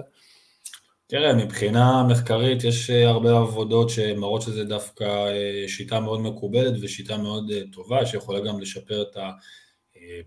[1.10, 7.18] תראה, מבחינה מחקרית יש אה, הרבה עבודות שמראות שזה דווקא אה, שיטה מאוד מקובלת ושיטה
[7.18, 9.18] מאוד אה, טובה, שיכולה גם לשפר את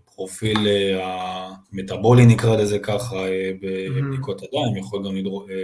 [0.03, 0.57] הפרופיל
[1.03, 3.15] המטאבולי נקרא לזה ככה
[3.61, 5.15] בבדיקות הדם, יכול גם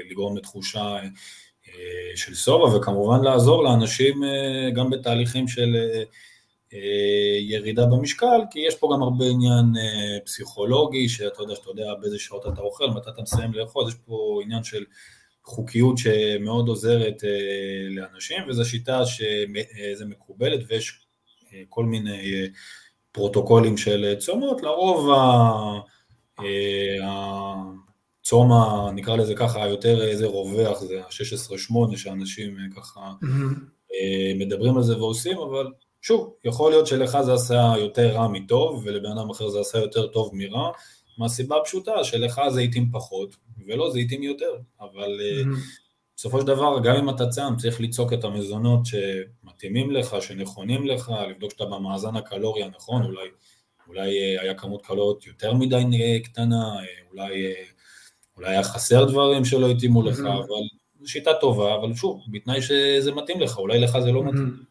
[0.10, 0.98] לגרום לתחושה
[2.16, 4.22] של שובע וכמובן לעזור לאנשים
[4.76, 5.76] גם בתהליכים של
[7.42, 9.66] ירידה במשקל, כי יש פה גם הרבה עניין
[10.26, 14.40] פסיכולוגי, שאתה יודע שאתה יודע באיזה שעות אתה אוכל, מתי אתה מסיים לאכול, יש פה
[14.44, 14.84] עניין של
[15.44, 17.24] חוקיות שמאוד עוזרת
[17.90, 21.06] לאנשים, וזו שיטה שזה מקובלת ויש
[21.70, 22.32] כל מיני
[23.12, 25.10] פרוטוקולים של צומות, לרוב
[28.22, 28.52] הצום,
[28.96, 33.12] נקרא לזה ככה, היותר איזה רווח, זה ה-16-8 שאנשים ככה
[34.36, 35.68] מדברים על זה ועושים, אבל
[36.02, 40.08] שוב, יכול להיות שלך זה עשה יותר רע מטוב, ולבן אדם אחר זה עשה יותר
[40.08, 40.72] טוב מרע,
[41.18, 43.36] מהסיבה הפשוטה שלך זה עיתים פחות,
[43.68, 45.58] ולא זה עיתים יותר, אבל mm-hmm.
[46.16, 51.12] בסופו של דבר, גם אם אתה צם, צריך ליצוק את המזונות שמתאימים לך, שנכונים לך,
[51.30, 53.28] לבדוק שאתה במאזן הקלורי הנכון, אולי,
[53.88, 56.74] אולי אה, היה כמות קלוריות יותר מדי אה, קטנה,
[57.12, 57.54] אולי,
[58.38, 60.28] אולי היה חסר דברים שלא התאימו לך, mm-hmm.
[60.28, 60.64] אבל
[61.00, 64.69] זו שיטה טובה, אבל שוב, בתנאי שזה מתאים לך, אולי לך זה לא מתאים.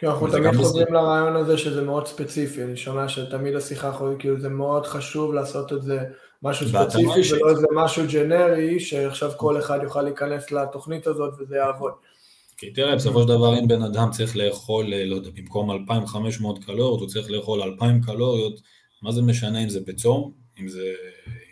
[0.00, 4.40] כי אנחנו תמיד חוזרים לרעיון הזה שזה מאוד ספציפי, אני שומע שתמיד השיחה חוזרת, כאילו
[4.40, 5.98] זה מאוד חשוב לעשות את זה
[6.42, 11.92] משהו ספציפי ולא איזה משהו ג'נרי, שעכשיו כל אחד יוכל להיכנס לתוכנית הזאת וזה יעבוד.
[12.56, 17.00] כי תראה, בסופו של דבר אם בן אדם צריך לאכול, לא יודע, במקום 2,500 קלוריות,
[17.00, 18.60] הוא צריך לאכול 2,000 קלוריות,
[19.02, 20.92] מה זה משנה אם זה בצום, אם זה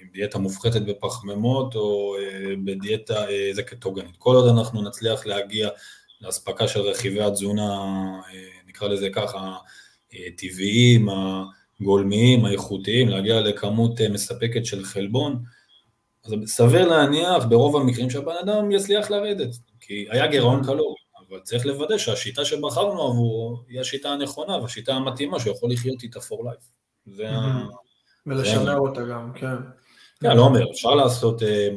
[0.02, 4.16] עם דיאטה מופחתת בפחמימות או אה, בדיאטה אה, קטוגנית.
[4.18, 5.68] כל עוד אנחנו נצליח להגיע
[6.20, 7.72] לאספקה של רכיבי התזונה,
[8.33, 9.57] אה, נקרא לזה ככה,
[10.37, 11.09] טבעיים,
[11.81, 15.42] הגולמיים, האיכותיים, להגיע לכמות אה, מספקת של חלבון,
[16.24, 21.66] אז סביר להניח ברוב המקרים שהבן אדם יצליח לרדת, כי היה גירעון קלורי, אבל צריך
[21.66, 26.78] לוודא שהשיטה שבחרנו עבורו היא השיטה הנכונה והשיטה המתאימה שיכול לחיות איתה for life.
[28.26, 29.57] ולשמר אותה גם, כן.
[30.20, 31.68] כן, לא אומר, אפשר לעשות אה,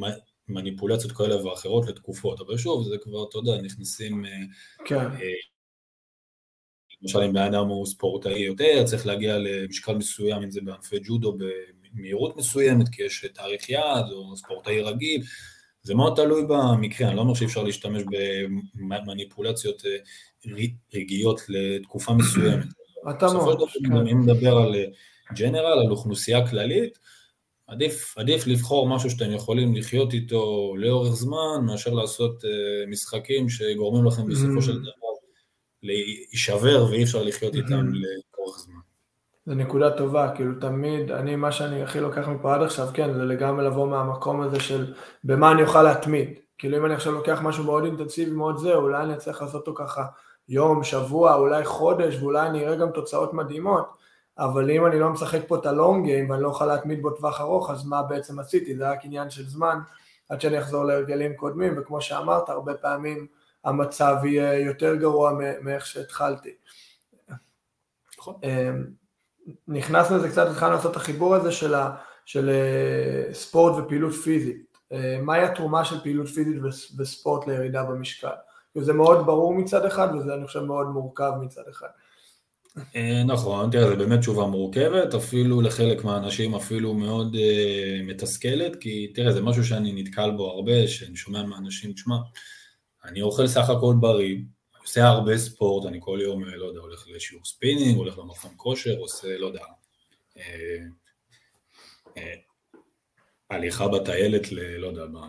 [0.47, 4.25] מניפולציות כאלה ואחרות לתקופות, אבל שוב, זה כבר, אתה יודע, נכנסים...
[4.25, 4.32] אה,
[4.86, 4.95] כן.
[4.95, 5.34] אה,
[7.01, 11.38] למשל אם בן אדם הוא ספורטאי יותר, צריך להגיע למשקל מסוים, אם זה בענפי ג'ודו
[11.93, 15.21] במהירות מסוימת, כי יש תאריך יעד, או ספורטאי רגיל,
[15.84, 18.04] זה מאוד תלוי במקרה, אני לא אומר שאי אפשר להשתמש
[18.75, 20.56] במניפולציות אה,
[20.93, 22.65] רגעיות לתקופה מסוימת.
[23.10, 24.08] אתה מאוד, כן.
[24.08, 24.75] אם נדבר על
[25.34, 26.99] ג'נרל, על אוכלוסייה כללית,
[27.71, 32.47] עדיף, עדיף לבחור משהו שאתם יכולים לחיות איתו לאורך זמן, מאשר לעשות uh,
[32.89, 34.81] משחקים שגורמים לכם בסופו של mm.
[34.81, 35.12] דבר
[35.84, 38.38] להישבר ואי אפשר לחיות איתם mm-hmm.
[38.38, 38.79] לאורך זמן.
[39.45, 43.23] זו נקודה טובה, כאילו תמיד, אני, מה שאני הכי לוקח מפה עד עכשיו, כן, זה
[43.23, 46.29] לגמרי לבוא מהמקום הזה של במה אני אוכל להתמיד.
[46.57, 49.86] כאילו אם אני עכשיו לוקח משהו מאוד אינטנסיבי, מאוד זה, אולי אני אצליח לעשות אותו
[49.86, 50.05] ככה
[50.49, 54.00] יום, שבוע, אולי חודש, ואולי אני אראה גם תוצאות מדהימות,
[54.41, 57.41] אבל אם אני לא משחק פה את הלונג גיים ואני לא אוכל להתמיד בו טווח
[57.41, 58.75] ארוך, אז מה בעצם עשיתי?
[58.75, 59.80] זה רק עניין של זמן
[60.30, 63.27] עד שאני אחזור להרגלים קודמים, וכמו שאמרת, הרבה פעמים
[63.63, 66.54] המצב יהיה יותר גרוע מאיך שהתחלתי.
[68.17, 68.36] נכון.
[68.43, 68.86] אמ,
[69.67, 74.77] נכנסנו לזה קצת, התחלנו לעשות את החיבור הזה של, ה, של אה, ספורט ופעילות פיזית.
[74.91, 76.62] אה, מהי התרומה של פעילות פיזית
[76.97, 78.27] וספורט לירידה במשקל?
[78.75, 81.88] זה מאוד ברור מצד אחד, וזה אני חושב מאוד מורכב מצד אחד.
[82.95, 89.12] אה, נכון, תראה, זו באמת תשובה מורכבת, אפילו לחלק מהאנשים אפילו מאוד אה, מתסכלת, כי
[89.15, 92.15] תראה, זה משהו שאני נתקל בו הרבה, שאני שומע מאנשים, תשמע,
[93.05, 94.38] אני אוכל סך הכל בריא,
[94.81, 99.38] עושה הרבה ספורט, אני כל יום, לא יודע, הולך לשיעור ספינינג, הולך למכון כושר, עושה,
[99.38, 99.63] לא יודע,
[100.38, 100.77] אה,
[102.17, 102.34] אה,
[103.49, 105.27] הליכה בטיילת, ל, לא יודע מה,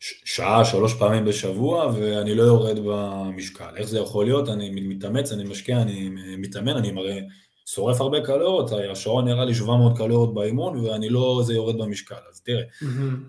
[0.00, 3.76] שעה, שלוש פעמים בשבוע, ואני לא יורד במשקל.
[3.76, 4.48] איך זה יכול להיות?
[4.48, 6.08] אני מתאמץ, אני משקיע, אני
[6.38, 7.18] מתאמן, אני מראה,
[7.66, 12.14] שורף הרבה קלוריות, השעון נראה לי 700 קלוריות באימון, ואני לא, זה יורד במשקל.
[12.30, 12.62] אז תראה,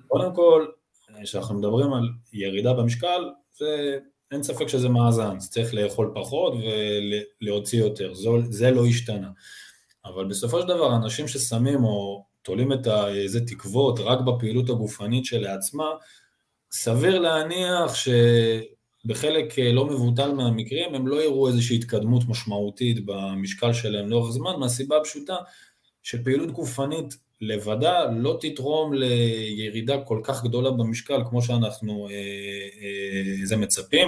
[0.07, 0.65] קודם כל,
[1.23, 3.97] כשאנחנו מדברים על ירידה במשקל, זה
[4.31, 6.53] אין ספק שזה מאזן, צריך לאכול פחות
[7.41, 9.29] ולהוציא יותר, זה, זה לא השתנה.
[10.05, 15.89] אבל בסופו של דבר, אנשים ששמים או תולים את איזה תקוות רק בפעילות הגופנית שלעצמה,
[16.71, 24.31] סביר להניח שבחלק לא מבוטל מהמקרים הם לא יראו איזושהי התקדמות משמעותית במשקל שלהם לאורך
[24.31, 25.35] זמן, מהסיבה הפשוטה
[26.03, 32.15] שפעילות גופנית לבדה לא תתרום לירידה כל כך גדולה במשקל כמו שאנחנו אה,
[32.81, 34.07] אה, זה מצפים.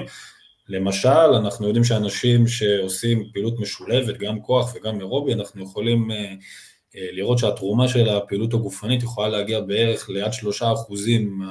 [0.69, 6.33] למשל, אנחנו יודעים שאנשים שעושים פעילות משולבת, גם כוח וגם אירובי, אנחנו יכולים אה,
[6.95, 11.41] לראות שהתרומה של הפעילות הגופנית יכולה להגיע בערך ליד שלושה אחוזים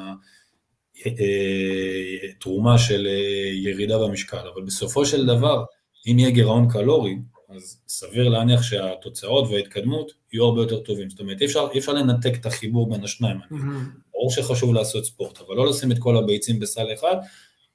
[2.39, 3.09] תרומה של
[3.55, 5.65] ירידה במשקל, אבל בסופו של דבר,
[6.07, 7.17] אם יהיה גירעון קלורי,
[7.57, 11.11] אז סביר להניח שהתוצאות וההתקדמות יהיו הרבה יותר טובים.
[11.11, 13.37] זאת אומרת, אי אפשר, אי אפשר לנתק את החיבור בין השניים.
[13.37, 14.11] Mm-hmm.
[14.13, 17.17] ברור שחשוב לעשות ספורט, אבל לא לשים את כל הביצים בסל אחד.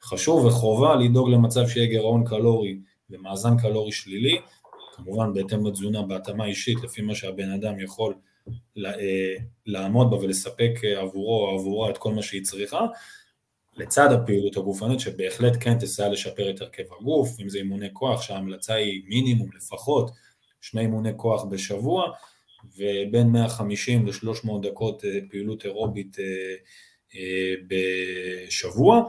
[0.03, 4.38] חשוב וחובה לדאוג למצב שיהיה גירעון קלורי ומאזן קלורי שלילי,
[4.95, 8.19] כמובן בהתאם לתזונה, בהתאמה אישית, לפי מה שהבן אדם יכול אה,
[9.65, 12.86] לעמוד בה ולספק עבורו או עבורה את כל מה שהיא צריכה,
[13.77, 18.73] לצד הפעילות הגופנית שבהחלט כן תסייע לשפר את הרכב הגוף, אם זה אימוני כוח שההמלצה
[18.73, 20.12] היא מינימום לפחות
[20.62, 22.12] שני אימוני כוח בשבוע
[22.77, 26.55] ובין 150 ל-300 דקות אה, פעילות אירובית אה,
[27.15, 29.03] אה, בשבוע,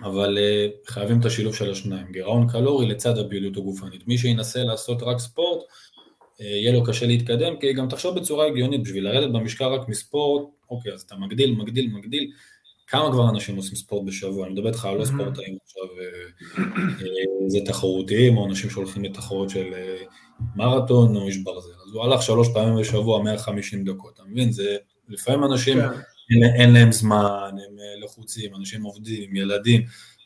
[0.00, 0.38] אבל
[0.86, 4.08] חייבים את השילוב של השניים, גירעון קלורי לצד הפעילות הגופנית.
[4.08, 5.64] מי שינסה לעשות רק ספורט,
[6.40, 10.92] יהיה לו קשה להתקדם, כי גם תחשוב בצורה הגיונית, בשביל לרדת במשקל רק מספורט, אוקיי,
[10.92, 12.30] אז אתה מגדיל, מגדיל, מגדיל,
[12.86, 14.46] כמה כבר אנשים עושים ספורט בשבוע?
[14.46, 16.64] אני מדבר איתך על לא ספורטאים עכשיו, אה,
[17.02, 19.96] אה, זה תחרותיים, או אנשים שהולכים לתחרות של אה,
[20.56, 21.70] מרתון או איש ברזל.
[21.86, 24.52] אז הוא הלך שלוש פעמים בשבוע, 150 דקות, אתה מבין?
[24.52, 24.76] זה,
[25.08, 26.42] לפעמים אנשים, כן.
[26.42, 29.82] אין להם זמן, הם לחוצים, אנשים עובדים, ילדים,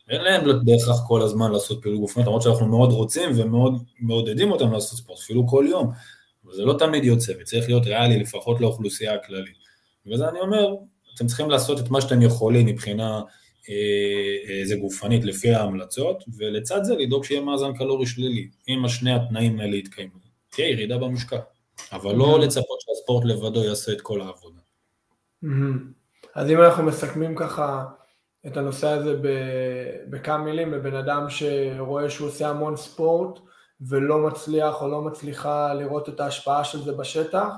[0.09, 4.73] אין להם בהכרח כל הזמן לעשות פעילות גופנית, למרות שאנחנו מאוד רוצים ומאוד מעודדים אותם
[4.73, 5.91] לעשות ספורט, אפילו כל יום,
[6.45, 9.57] אבל זה לא תמיד יוצא, וצריך להיות ריאלי לפחות לאוכלוסייה הכללית.
[10.07, 10.75] וזה אני אומר,
[11.15, 13.23] אתם צריכים לעשות את מה שאתם יכולים מבחינה
[14.49, 18.49] איזה אה, גופנית לפי ההמלצות, ולצד זה לדאוג שיהיה מאזן קלורי שלילי.
[18.69, 20.19] אם השני התנאים האלה יתקיימו,
[20.51, 21.39] תהיה ירידה במשקל,
[21.93, 22.41] אבל לא.
[22.41, 24.61] לצפות שהספורט לבדו יעשה את כל העבודה.
[26.35, 27.85] אז אם אנחנו מסכמים ככה
[28.47, 29.15] את הנושא הזה
[30.11, 33.39] בכמה מילים, בבן אדם שרואה שהוא עושה המון ספורט
[33.81, 37.49] ולא מצליח או לא מצליחה לראות את ההשפעה של זה בשטח,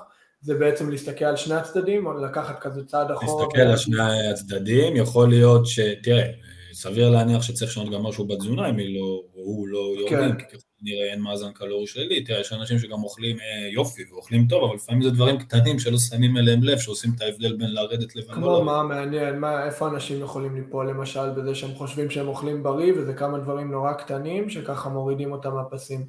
[0.40, 3.44] זה בעצם להסתכל על שני הצדדים, או לקחת כזה צעד אחורה?
[3.44, 5.80] להסתכל על שני הצדדים, יכול להיות ש...
[6.02, 6.30] תראה,
[6.72, 10.38] סביר להניח שצריך לשנות גם משהו בתזונה, אם לא, הוא לא יורדים, כן.
[10.38, 14.46] כי ככל נראה אין מאזן קלורי שלילי, תראה, יש אנשים שגם אוכלים אה, יופי ואוכלים
[14.48, 18.16] טוב, אבל לפעמים זה דברים קטנים שלא שמים אליהם לב, שעושים את ההבדל בין לרדת
[18.16, 18.64] לבין כמו לא.
[18.64, 23.12] מה מעניין, מה, איפה אנשים יכולים ליפול למשל בזה שהם חושבים שהם אוכלים בריא, וזה
[23.14, 26.06] כמה דברים נורא קטנים, שככה מורידים אותם מהפסים.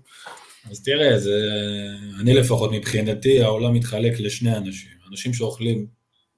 [0.72, 1.50] אז תראה, זה,
[2.22, 4.92] אני לפחות מבחינתי, העולם מתחלק לשני אנשים.
[5.12, 5.88] אנשים שאוכלים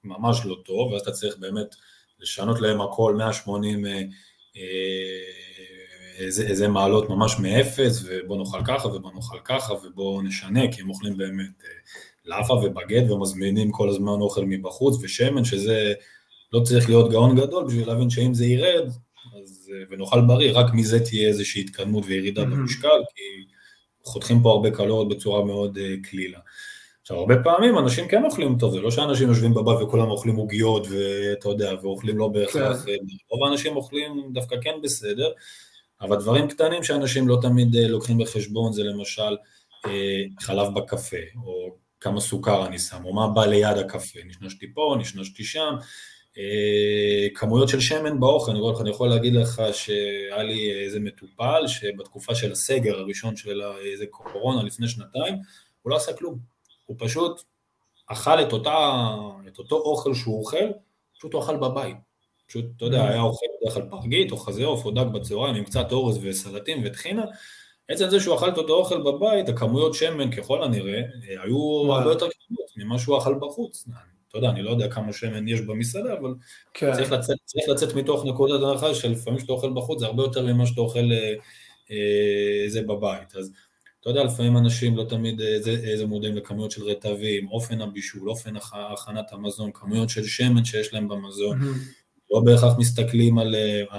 [0.04, 1.74] ממש לא טוב, ואז אתה צריך באמת
[2.20, 4.02] לשנות להם הכל 180 אה, אה,
[6.18, 10.88] איזה, איזה מעלות ממש מאפס, ובוא נאכל ככה ובוא נאכל ככה ובוא נשנה, כי הם
[10.88, 11.70] אוכלים באמת אה,
[12.24, 15.92] לאפה ובגט ומזמינים כל הזמן אוכל מבחוץ ושמן, שזה
[16.52, 18.88] לא צריך להיות גאון גדול בשביל להבין שאם זה ירד,
[19.42, 22.46] אז, ונאכל בריא, רק מזה תהיה איזושהי התקדמות וירידה mm-hmm.
[22.46, 23.22] במשקל, כי
[24.04, 26.38] חותכים פה הרבה קלוריות בצורה מאוד קלילה.
[27.04, 30.86] עכשיו, הרבה פעמים אנשים כן אוכלים טוב, זה לא שאנשים יושבים בבית וכולם אוכלים עוגיות,
[30.90, 32.92] ואתה יודע, ואוכלים לא בהכרח, כן.
[33.30, 35.32] רוב האנשים אוכלים דווקא כן בסדר,
[36.04, 39.36] אבל דברים קטנים שאנשים לא תמיד לוקחים בחשבון זה למשל
[40.40, 45.44] חלב בקפה, או כמה סוכר אני שם, או מה בא ליד הקפה, נשנשתי פה, נשנשתי
[45.44, 45.74] שם,
[46.38, 52.34] אה, כמויות של שמן באוכל, אני, אני יכול להגיד לך שהיה לי איזה מטופל שבתקופה
[52.34, 53.62] של הסגר הראשון של
[53.92, 55.34] איזה קורונה לפני שנתיים,
[55.82, 56.38] הוא לא עשה כלום,
[56.86, 57.42] הוא פשוט
[58.06, 59.06] אכל את, אותה,
[59.48, 60.66] את אותו אוכל שהוא אוכל,
[61.18, 61.96] פשוט הוא אכל בבית.
[62.46, 63.08] פשוט, אתה יודע.
[63.08, 66.82] היה אוכל בדרך כלל פרגית או חזה עוף או דג בצהריים עם קצת אורז וסלטים
[66.84, 67.24] וטחינה,
[67.88, 72.10] עצם זה שהוא אכל את אותו אוכל בבית, הכמויות שמן ככל הנראה, אה, היו הרבה
[72.10, 73.88] יותר קטנות ממה שהוא אכל בחוץ.
[74.28, 76.34] אתה יודע, אני לא יודע כמה שמן יש במסעדה, אבל
[76.74, 76.92] כן.
[76.92, 80.66] צריך, לצאת, צריך לצאת מתוך נקודת הנחה שלפעמים שאתה אוכל בחוץ זה הרבה יותר ממה
[80.66, 81.34] שאתה אוכל אה,
[81.90, 83.36] אה, זה בבית.
[83.36, 83.52] אז
[84.00, 88.54] אתה יודע, לפעמים אנשים לא תמיד איזה, איזה מודעים לכמויות של רטבים, אופן הבישול, אופן
[88.72, 92.03] הכנת המזון, כמויות של שמן שיש להם במזון, mm-hmm.
[92.34, 93.54] לא בהכרח מסתכלים על...
[93.90, 93.94] Uh,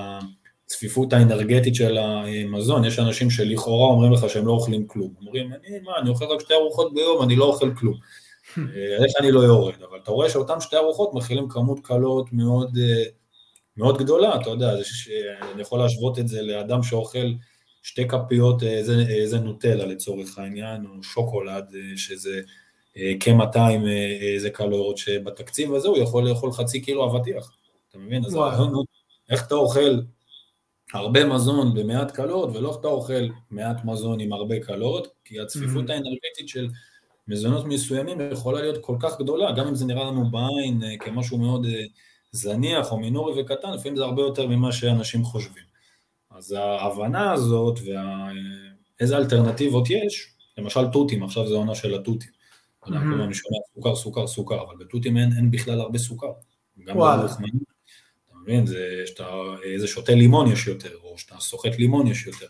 [0.65, 5.79] הצפיפות האנרגטית של המזון, יש אנשים שלכאורה אומרים לך שהם לא אוכלים כלום, אומרים, אני
[5.79, 7.95] מה, אני אוכל רק שתי ארוחות ביום, אני לא אוכל כלום,
[8.57, 12.77] אה, איך אני לא יורד, אבל אתה רואה שאותם שתי ארוחות מכילים כמות קלות מאוד,
[12.77, 13.03] אה,
[13.77, 15.09] מאוד גדולה, אתה יודע, ש...
[15.53, 17.33] אני יכול להשוות את זה לאדם שאוכל
[17.83, 22.41] שתי כפיות אה, איזה נוטלה לצורך העניין, או שוקולד, שזה
[23.19, 23.87] כ-200
[24.21, 27.51] איזה קלוריות, שבתקציב הזה הוא יכול לאכול חצי קילו אבטיח,
[27.95, 28.25] אתה מבין?
[28.25, 28.37] אז
[29.29, 29.99] איך אתה אוכל
[30.93, 35.93] הרבה מזון במעט קלות, ולא אתה אוכל מעט מזון עם הרבה קלות, כי הצפיפות mm-hmm.
[35.93, 36.69] האנרגטית של
[37.27, 41.37] מזונות מסוימים יכולה להיות כל כך גדולה, גם אם זה נראה לנו בעין אה, כמשהו
[41.37, 41.83] מאוד אה,
[42.31, 45.63] זניח או מינורי וקטן, לפעמים זה הרבה יותר ממה שאנשים חושבים.
[46.31, 47.79] אז ההבנה הזאת
[48.99, 52.29] ואיזה אלטרנטיבות יש, למשל תותים, עכשיו זה עונה של התותים.
[52.85, 53.23] Mm-hmm.
[53.23, 56.31] אני שומע סוכר, סוכר, סוכר, אבל בתותים אין, אין בכלל הרבה סוכר.
[56.85, 57.74] גם בלוחמנים
[58.45, 58.65] מבין?
[58.65, 59.29] זה שאתה,
[59.63, 62.45] איזה שותה לימון יש יותר, או שאתה סוחט לימון יש יותר.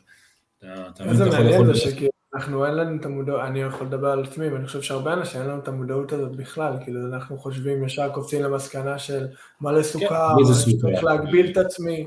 [0.99, 4.67] איזה מעניין זה שכאילו אנחנו אין לנו את המודעות, אני יכול לדבר על עצמי, ואני
[4.67, 8.99] חושב שהרבה אנשים אין לנו את המודעות הזאת בכלל, כאילו אנחנו חושבים, ישר קופצים למסקנה
[8.99, 9.27] של
[9.61, 10.35] מלא כן, סוכר,
[10.81, 12.05] צריך להגביל את עצמי.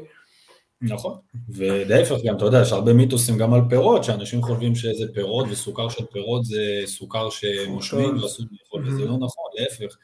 [0.83, 5.47] נכון, ולהפך גם, אתה יודע, יש הרבה מיתוסים גם על פירות, שאנשים חושבים שזה פירות
[5.51, 9.97] וסוכר של פירות זה סוכר שמושמים ואסור לאכול, וזה לא נכון, להפך.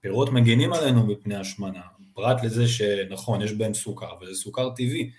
[0.00, 1.80] פירות מגינים עלינו מפני השמנה,
[2.20, 5.10] פרט לזה שנכון, יש בהם סוכר, אבל זה סוכר טבעי,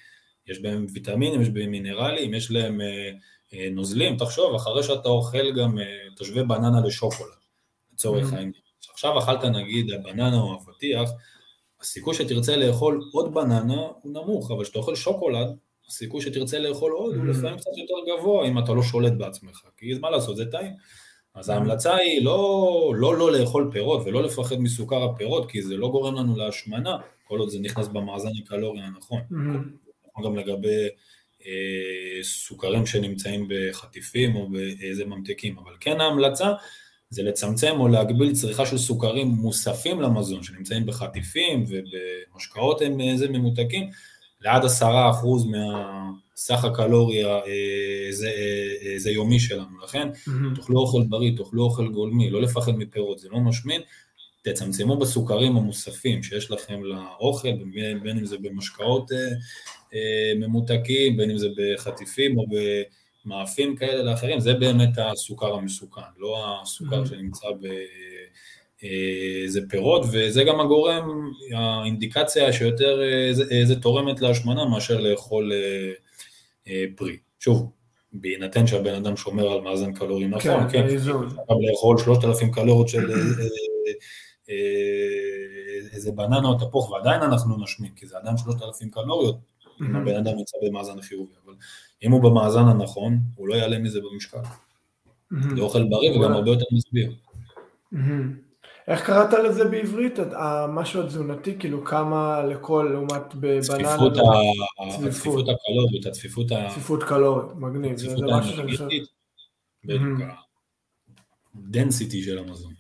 [0.48, 3.12] יש בהם ויטמינים, יש בהם מינרלים, יש להם אה,
[3.54, 5.86] אה, נוזלים, תחשוב, אחרי שאתה אוכל גם, אה,
[6.18, 7.30] תשווה בננה לשוקולד,
[7.94, 8.36] לצורך mm-hmm.
[8.36, 8.62] העניין.
[8.94, 11.10] עכשיו אכלת נגיד בננה או אבטיח,
[11.82, 15.48] הסיכוי שתרצה לאכול עוד בננה הוא נמוך, אבל כשאתה אוכל שוקולד,
[15.88, 17.28] הסיכוי שתרצה לאכול עוד הוא mm-hmm.
[17.28, 20.74] לפעמים קצת יותר גבוה אם אתה לא שולט בעצמך, כי מה לעשות, זה טעים.
[21.36, 25.89] אז ההמלצה היא לא, לא לא לאכול פירות ולא לפחד מסוכר הפירות, כי זה לא
[25.89, 29.22] גורם לנו להשמנה, כל עוד זה נכנס במאזן הקלורי הנכון.
[29.32, 30.24] Mm-hmm.
[30.24, 30.88] גם לגבי
[31.46, 36.54] אה, סוכרים שנמצאים בחטיפים או באיזה ממתקים, אבל כן ההמלצה
[37.10, 43.89] זה לצמצם או להגביל צריכה של סוכרים מוספים למזון, שנמצאים בחטיפים ובמשקאות הם איזה ממותקים,
[44.42, 46.02] לעד עשרה אחוז מה...
[46.42, 50.56] סך הקלוריה אה, זה, אה, זה יומי שלנו, לכן mm-hmm.
[50.56, 53.82] תאכלו אוכל בריא, תאכלו אוכל גולמי, לא לפחד מפירות, זה לא משמין,
[54.42, 57.50] תצמצמו בסוכרים המוספים שיש לכם לאוכל,
[58.04, 59.12] בין אם זה במשקאות
[59.94, 62.46] אה, ממותקים, בין אם זה בחטיפים או
[63.26, 67.06] במאפים כאלה לאחרים, זה באמת הסוכר המסוכן, לא הסוכר.
[67.06, 67.68] שנמצא ב...
[69.48, 73.00] זה פירות, וזה גם הגורם, האינדיקציה שיותר
[73.32, 75.52] זה, זה תורמת להשמנה מאשר לאכול
[76.67, 77.17] אה, פרי.
[77.39, 77.72] שוב,
[78.13, 80.96] בהינתן שהבן אדם שומר על מאזן קלורי נכון, כן, כן,
[81.50, 83.17] גם לאכול 3,000 קלוריות של אה,
[84.50, 84.56] אה,
[85.94, 89.38] איזה בננה או תפוח, ועדיין אנחנו נשמים, כי זה עדיין 3,000 קלוריות,
[89.82, 91.54] אם הבן אדם יצא במאזן חיובי, אבל
[92.04, 94.38] אם הוא במאזן הנכון, הוא לא יעלה מזה במשקל.
[95.56, 97.14] זה אוכל בריא וגם הרבה יותר מסביר.
[98.92, 100.20] איך קראת לזה בעברית?
[100.34, 103.98] המשהו התזונתי, כאילו כמה לכל לעומת בבננה?
[104.89, 106.70] צפיפות הקלורית, הצפיפות ה...
[106.70, 107.98] צפיפות קלורית, מגניב.
[107.98, 108.88] שאני חושב...
[109.86, 110.20] בדיוק,
[111.56, 112.74] הדנסיטי של המזון.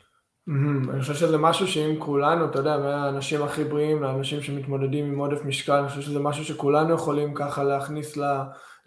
[0.93, 5.45] אני חושב שזה משהו שאם כולנו, אתה יודע, מהאנשים הכי בריאים לאנשים שמתמודדים עם עודף
[5.45, 8.17] משקל, אני חושב שזה משהו שכולנו יכולים ככה להכניס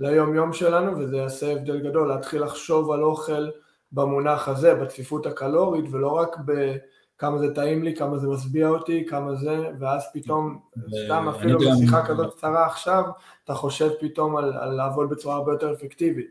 [0.01, 3.49] ליום יום שלנו, וזה יעשה הבדל גדול, להתחיל לחשוב על אוכל
[3.93, 6.77] במונח הזה, בצפיפות הקלורית, ולא רק ב...
[7.19, 10.59] כמה זה טעים לי, כמה זה משביע אותי, כמה זה, ואז פתאום,
[11.05, 13.05] סתם אפילו בשיחה כזאת קצרה עכשיו,
[13.45, 16.27] אתה חושב פתאום על, על לעבוד בצורה הרבה יותר אפקטיבית.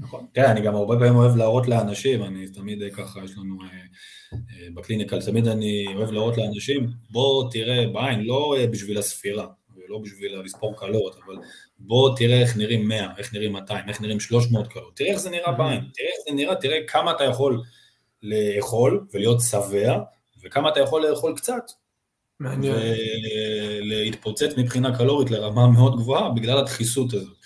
[0.00, 0.26] נכון.
[0.32, 3.58] תראה, אני גם הרבה פעמים אוהב להראות לאנשים, אני תמיד ככה, יש לנו
[4.74, 9.46] בקליניקל, תמיד אני אוהב להראות לאנשים, בוא תראה בעין, לא בשביל הספירה,
[9.76, 11.36] ולא בשביל לספור קלות, אבל
[11.78, 15.30] בוא תראה איך נראים 100, איך נראים 200, איך נראים 300 קלות, תראה איך זה
[15.30, 17.62] נראה בעין, תראה איך זה נראה, תראה כמה אתה יכול
[18.22, 19.98] לאכול ולהיות שבע,
[20.42, 21.62] וכמה אתה יכול לאכול קצת.
[22.40, 22.74] מעניין.
[23.82, 27.36] ולהתפוצץ מבחינה קלורית לרמה מאוד גבוהה בגלל הדחיסות הזאת.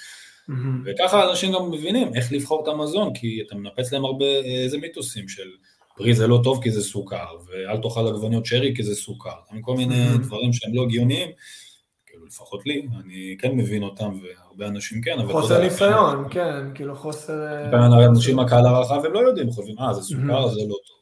[0.51, 0.53] Mm-hmm.
[0.85, 5.29] וככה אנשים גם מבינים איך לבחור את המזון, כי אתה מנפץ להם הרבה איזה מיתוסים
[5.29, 5.49] של
[5.97, 9.77] פרי זה לא טוב כי זה סוכר, ואל תאכל עגבניות שרי כי זה סוכר, כל
[9.77, 10.19] מיני mm-hmm.
[10.19, 11.29] דברים שהם לא הגיוניים,
[12.11, 15.33] כאילו לפחות לי, אני כן מבין אותם והרבה אנשים כן, אבל...
[15.33, 17.71] חוסר ניסיון, כן, כאילו חוסר...
[18.07, 20.97] אנשים מהקהל הרחב הם לא יודעים, חושבים, אה זה סוכר, זה לא טוב.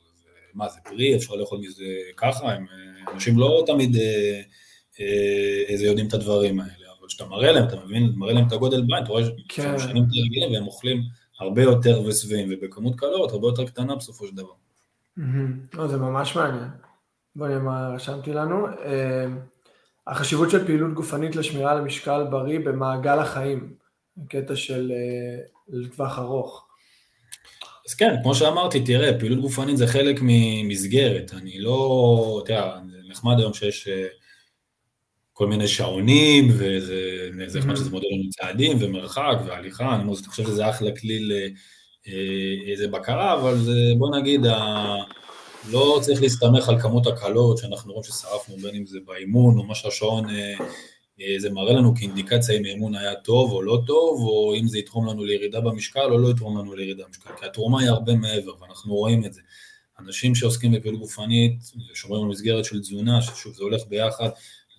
[0.54, 1.84] מה זה פרי, אפשר לאכול מזה
[2.16, 2.66] ככה, הם,
[3.14, 4.40] אנשים לא תמיד אה,
[5.00, 8.82] אה, יודעים את הדברים האלה, אבל כשאתה מראה להם, אתה מבין, מראה להם את הגודל
[8.82, 11.02] בעין, אתה רואה שהם שנים יותר רגילים והם אוכלים
[11.40, 14.52] הרבה יותר ושבעים, ובכמות קלות הרבה יותר קטנה בסופו של דבר.
[15.86, 16.68] זה ממש מעניין.
[17.36, 18.66] בוא נראה מה רשמתי לנו.
[20.08, 23.74] אה, החשיבות של פעילות גופנית לשמירה על משקל בריא במעגל החיים,
[24.28, 24.92] קטע של
[25.68, 26.68] לטווח ארוך.
[27.88, 32.78] אז כן, כמו שאמרתי, תראה, פעילות גופנית זה חלק ממסגרת, אני לא, אתה יודע,
[33.08, 34.06] נחמד היום שיש אה,
[35.32, 40.90] כל מיני שעונים, וזה נחמד שזה מודל לנו צעדים ומרחק והליכה, אני חושב שזה אחלה
[41.00, 44.94] כלי לאיזה אה, בקרה, אבל זה, בוא נגיד, ה...
[45.66, 49.74] לא צריך להסתמך על כמות הקלות שאנחנו רואים ששרפנו, בין אם זה באימון או מה
[49.74, 50.54] שהשעון אה,
[51.20, 54.78] אה, זה מראה לנו כאינדיקציה אם האימון היה טוב או לא טוב, או אם זה
[54.78, 58.52] יתרום לנו לירידה במשקל או לא יתרום לנו לירידה במשקל, כי התרומה היא הרבה מעבר,
[58.60, 59.40] ואנחנו רואים את זה.
[60.00, 61.58] אנשים שעוסקים בפעילות גופנית
[61.92, 64.28] ושומרים על מסגרת של תזונה, ששוב זה הולך ביחד,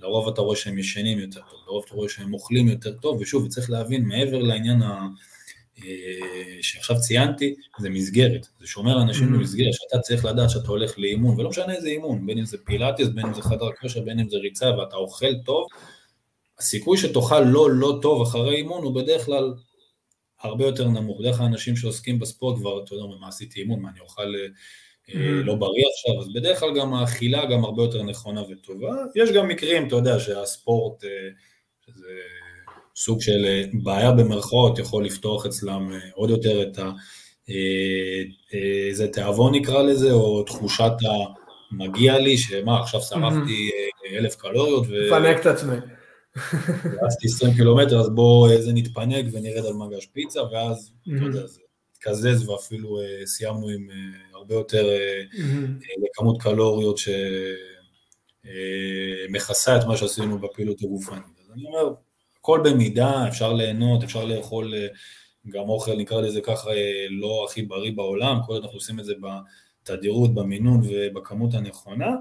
[0.01, 3.47] לרוב אתה רואה שהם ישנים יותר טוב, לרוב אתה רואה שהם אוכלים יותר טוב, ושוב,
[3.47, 4.81] צריך להבין, מעבר לעניין
[6.61, 9.37] שעכשיו ציינתי, זה מסגרת, זה שומר אנשים mm-hmm.
[9.37, 13.07] במסגרת, שאתה צריך לדעת שאתה הולך לאימון, ולא משנה איזה אימון, בין אם זה פילאטיס,
[13.07, 15.67] בין אם זה חדר כושר, בין אם זה ריצה, ואתה אוכל טוב,
[16.59, 19.53] הסיכוי שתאכל לא לא טוב אחרי אימון הוא בדרך כלל
[20.41, 21.19] הרבה יותר נמוך.
[21.19, 24.47] בדרך כלל אנשים שעוסקים בספורט כבר, אתה יודע, מה עשיתי אימון, מה אני אוכל אה,
[25.07, 25.45] mm-hmm.
[25.45, 28.95] לא בריא עכשיו, אז בדרך כלל גם האכילה גם הרבה יותר נכונה וטובה.
[29.15, 31.09] יש גם מקרים, אתה יודע, שהספורט, אה,
[31.85, 32.13] שזה
[33.03, 36.91] סוג של אה, בעיה במרכאות, יכול לפתוח אצלם עוד יותר את ה...
[38.87, 40.91] איזה תיאבון נקרא לזה, או תחושת
[41.71, 43.71] המגיע לי, שמה, עכשיו שרפתי.
[44.17, 44.85] אלף קלוריות.
[44.89, 45.07] ו...
[45.07, 45.75] מפנק את עצמי.
[47.03, 51.59] רצתי 20 קילומטר, אז בואו איזה נתפנק ונרד על מגש פיצה, ואז, אתה יודע, זה
[51.91, 53.95] התקזז ואפילו אה, סיימנו עם אה,
[54.33, 55.23] הרבה יותר אה,
[56.13, 56.99] כמות קלוריות
[59.27, 61.39] שמכסה את מה שעשינו בפעילות הגופנית.
[61.43, 61.93] אז אני אומר,
[62.49, 64.73] הכל במידה, אפשר ליהנות, אפשר לאכול
[65.49, 66.69] גם אוכל, נקרא לזה ככה,
[67.09, 69.13] לא הכי בריא בעולם, כל עוד אנחנו עושים את זה
[69.83, 72.15] בתדירות, במינון ובכמות הנכונה.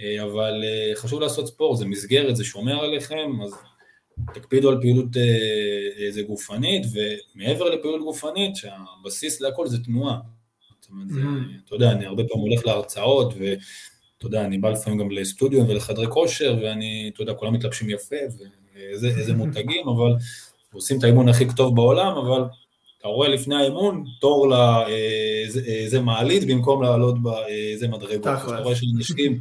[0.00, 3.54] אה, אבל אה, חשוב לעשות ספורט, זה מסגרת, זה שומר עליכם, אז
[4.34, 5.16] תקפידו על פעילות
[5.96, 10.18] איזה אה, גופנית, ומעבר לפעילות גופנית, שהבסיס להכל זה תנועה.
[10.80, 11.66] זאת אומרת, זה, mm-hmm.
[11.66, 16.06] אתה יודע, אני הרבה פעמים הולך להרצאות, ואתה יודע, אני בא לפעמים גם לסטודיו ולחדרי
[16.10, 18.16] כושר, ואני, אתה יודע, כולם מתלבשים יפה,
[18.76, 20.14] ואיזה מותגים, אבל
[20.72, 22.44] עושים את האימון הכי טוב בעולם, אבל
[22.98, 28.26] אתה רואה לפני האימון תור לאיזה מעלית במקום לעלות באיזה מדרגות.
[28.26, 29.40] אתה רואה שאנשים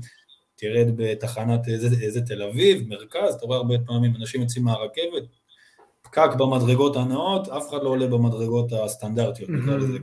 [0.56, 5.24] תרד בתחנת איזה, איזה תל אביב, מרכז, אתה רואה הרבה פעמים אנשים יוצאים מהרכבת,
[6.02, 9.98] פקק במדרגות הנאות, אף אחד לא עולה במדרגות הסטנדרטיות, נקרא לזה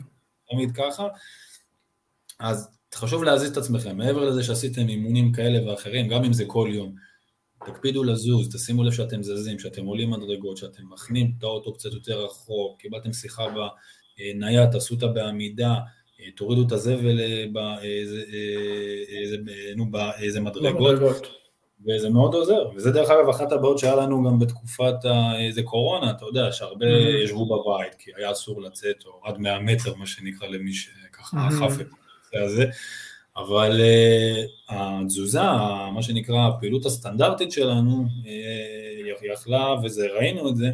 [0.51, 1.09] תמיד ככה.
[2.39, 6.69] אז חשוב להזיז את עצמכם, מעבר לזה שעשיתם אימונים כאלה ואחרים, גם אם זה כל
[6.73, 6.95] יום,
[7.65, 12.25] תקפידו לזוז, תשימו לב שאתם זזים, שאתם עולים מדרגות, שאתם מכנים את האוטו קצת יותר
[12.25, 13.47] רחוק, קיבלתם שיחה
[14.19, 15.75] בנייד, תעשו אותה בעמידה,
[16.37, 18.23] תורידו את הזבל אה, באיזה,
[20.37, 21.27] אה, מדרגות,
[21.87, 24.95] וזה מאוד עוזר, וזה דרך אגב אחת הבעיות שהיה לנו גם בתקופת
[25.39, 27.25] איזה קורונה, אתה יודע, שהרבה mm-hmm.
[27.25, 31.79] ישבו בבית, כי היה אסור לצאת, או עד 100 מטר, מה שנקרא למי שככה אכף
[31.79, 31.81] mm-hmm.
[31.81, 31.87] את
[32.33, 32.65] הנושא הזה,
[33.37, 35.43] אבל uh, התזוזה,
[35.95, 40.71] מה שנקרא הפעילות הסטנדרטית שלנו, uh, יכלה, וזה, ראינו את זה,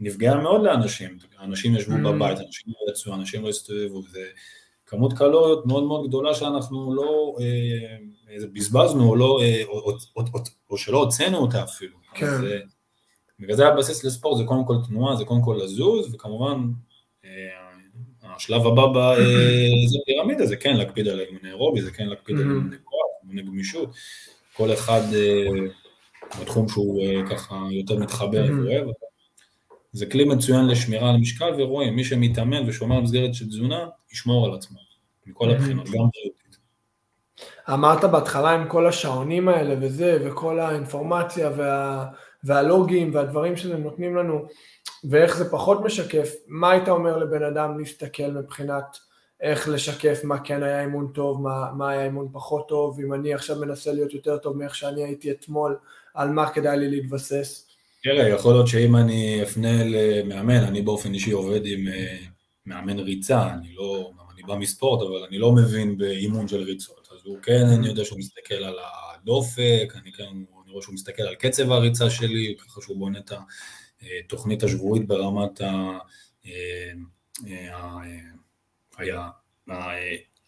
[0.00, 2.12] נפגעה מאוד לאנשים, אנשים ישבו mm-hmm.
[2.12, 4.24] בבית, אנשים לא יצאו, אנשים לא הסתובבו, זה
[4.86, 10.40] כמות קלוריות מאוד מאוד גדולה שאנחנו לא אה, בזבזנו או, לא, אה, או, או, או,
[10.70, 11.96] או שלא הוצאנו אותה אפילו.
[12.14, 12.26] כן.
[12.26, 12.58] אז, אה,
[13.40, 16.70] בגלל זה הבסיס לספורט זה קודם כל תנועה, זה קודם כל לזוז, וכמובן
[17.24, 17.30] אה,
[18.36, 19.16] השלב הבא אה,
[20.06, 22.48] פירמידה זה כן להקפיד על אימוני אירובי, זה כן להקפיד על mm-hmm.
[22.48, 23.94] אימוני כוח, אימוני גמישות,
[24.56, 25.46] כל אחד אה,
[26.40, 28.52] בתחום שהוא אה, ככה יותר מתחבר mm-hmm.
[28.52, 28.86] ואוהב,
[29.92, 34.54] זה כלי מצוין לשמירה על משקל, ורואים, מי שמתאמן ושומר מסגרת של תזונה, ישמור על
[34.54, 34.78] עצמו,
[35.26, 36.58] מכל הבחינות, גם בריאותית.
[37.72, 42.06] אמרת בהתחלה עם כל השעונים האלה וזה, וכל האינפורמציה וה,
[42.44, 44.46] והלוגים והדברים שזה נותנים לנו,
[45.10, 48.98] ואיך זה פחות משקף, מה היית אומר לבן אדם להסתכל מבחינת
[49.40, 53.34] איך לשקף מה כן היה אימון טוב, מה, מה היה אימון פחות טוב, אם אני
[53.34, 55.76] עכשיו מנסה להיות יותר טוב מאיך שאני הייתי אתמול,
[56.14, 57.66] על מה כדאי לי להתבסס?
[58.02, 62.16] תראה, יכול להיות שאם אני אפנה למאמן, אני באופן אישי עובד עם אה,
[62.66, 67.18] מאמן ריצה, אני לא, אני בא מספורט, אבל אני לא מבין באימון של ריצות, אז
[67.24, 71.34] הוא כן, אני יודע שהוא מסתכל על הדופק, אני כן, אני רואה שהוא מסתכל על
[71.34, 73.32] קצב הריצה שלי, ככה שהוא בונה את
[74.24, 75.98] התוכנית אה, השבועית ברמת ה...
[76.46, 76.92] אה,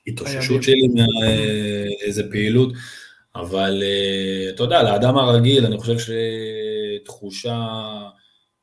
[0.06, 2.72] ההתאוששות שלי מאיזה פעילות,
[3.34, 3.82] אבל
[4.54, 6.14] אתה יודע, לאדם הרגיל, אני חושב
[7.02, 7.68] שתחושה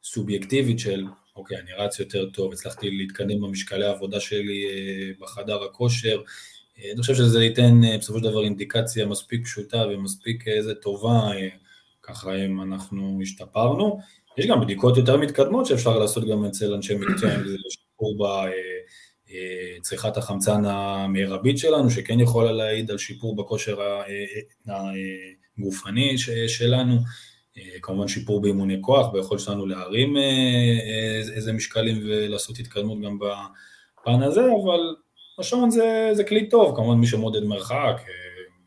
[0.03, 6.21] סובייקטיבית של, אוקיי, אני רץ יותר טוב, הצלחתי להתקדם במשקלי העבודה שלי אה, בחדר הכושר,
[6.79, 11.29] אה, אני חושב שזה ייתן אה, בסופו של דבר אינדיקציה מספיק פשוטה ומספיק איזה טובה,
[12.01, 13.99] ככה אם אנחנו השתפרנו.
[14.37, 18.27] יש גם בדיקות יותר מתקדמות שאפשר לעשות גם אצל אנשי מקצוע, אם זה שיפור
[19.79, 24.01] בצריכת החמצן המרבית שלנו, שכן יכולה להעיד על שיפור בכושר
[25.57, 26.17] הגופני
[26.47, 26.97] שלנו.
[27.57, 33.19] אה, כמובן שיפור באימוני כוח, ביכולת שלנו להרים אה, אה, איזה משקלים ולעשות התקדמות גם
[33.19, 34.95] בפן הזה, אבל
[35.39, 38.01] השעון זה, זה כלי טוב, כמובן מי שמודד מרחק,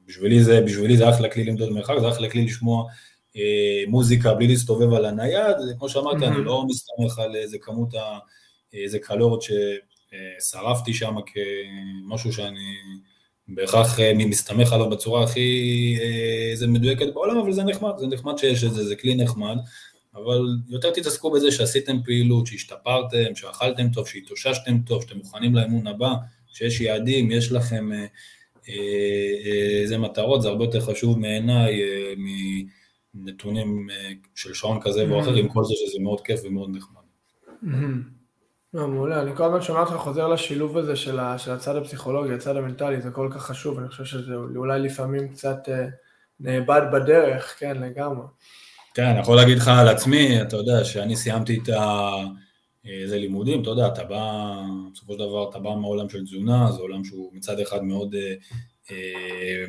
[0.06, 2.84] בשבילי זה, בשבילי זה אחלה כלי למדוד מרחק, זה אחלה כלי לשמוע
[3.88, 6.28] מוזיקה בלי להסתובב על הנייד, כמו שאמרתי, mm-hmm.
[6.28, 8.18] אני לא מסתמך על איזה כמות, ה,
[8.72, 12.74] איזה קלוריות ששרפתי שם כמשהו שאני
[13.48, 18.38] בהכרח אה, מסתמך עליו בצורה הכי אה, זה מדויקת בעולם, אבל זה נחמד, זה נחמד
[18.38, 19.56] שיש את זה, זה כלי נחמד,
[20.14, 26.14] אבל יותר תתעסקו בזה שעשיתם פעילות, שהשתפרתם, שאכלתם טוב, שהתאוששתם טוב, שאתם מוכנים לאמון הבא,
[26.52, 27.90] שיש יעדים, יש לכם
[29.82, 31.80] איזה אה, מטרות, זה הרבה יותר חשוב מעיניי
[33.16, 33.88] מנתונים
[34.34, 37.00] של שעון כזה או אחר, עם כל זה שזה מאוד כיף ומאוד נחמד.
[37.62, 38.16] Mm-hmm.
[38.74, 42.34] לא, מעולה, אני כל הזמן שומע אותך חוזר לשילוב הזה של, ה, של הצד הפסיכולוגי,
[42.34, 45.86] הצד המנטלי, זה כל כך חשוב, אני חושב שזה אולי לפעמים קצת אה,
[46.40, 48.26] נאבד בדרך, כן, לגמרי.
[48.94, 52.10] כן, אני יכול להגיד לך על עצמי, אתה יודע, שאני סיימתי את ה...
[52.84, 54.54] איזה לימודים, אתה יודע, אתה בא,
[54.92, 58.34] בסופו של דבר אתה בא מהעולם של תזונה, זה עולם שהוא מצד אחד מאוד אה,
[58.90, 59.64] אה,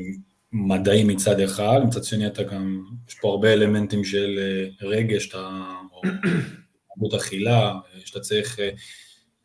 [0.51, 5.49] מדעי מצד אחד, מצד שני אתה גם, יש פה הרבה אלמנטים של אה, רגש, אתה,
[5.93, 6.01] או
[6.95, 7.73] תרבות אכילה,
[8.05, 8.69] שאתה צריך אה,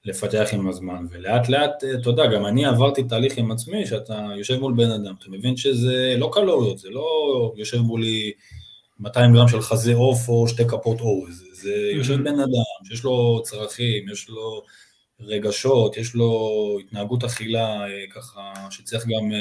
[0.04, 4.28] לפתח עם הזמן, ולאט לאט, אה, אתה יודע, גם אני עברתי תהליך עם עצמי, שאתה
[4.36, 7.06] יושב מול בן אדם, אתה מבין שזה לא קלוריות, זה לא
[7.56, 8.32] יושב מולי
[9.00, 13.04] 200 גרם של חזה עוף או שתי כפות אורז, זה, זה יושב בן אדם שיש
[13.04, 14.62] לו צרכים, יש לו
[15.20, 19.32] רגשות, יש לו התנהגות אכילה אה, ככה, שצריך גם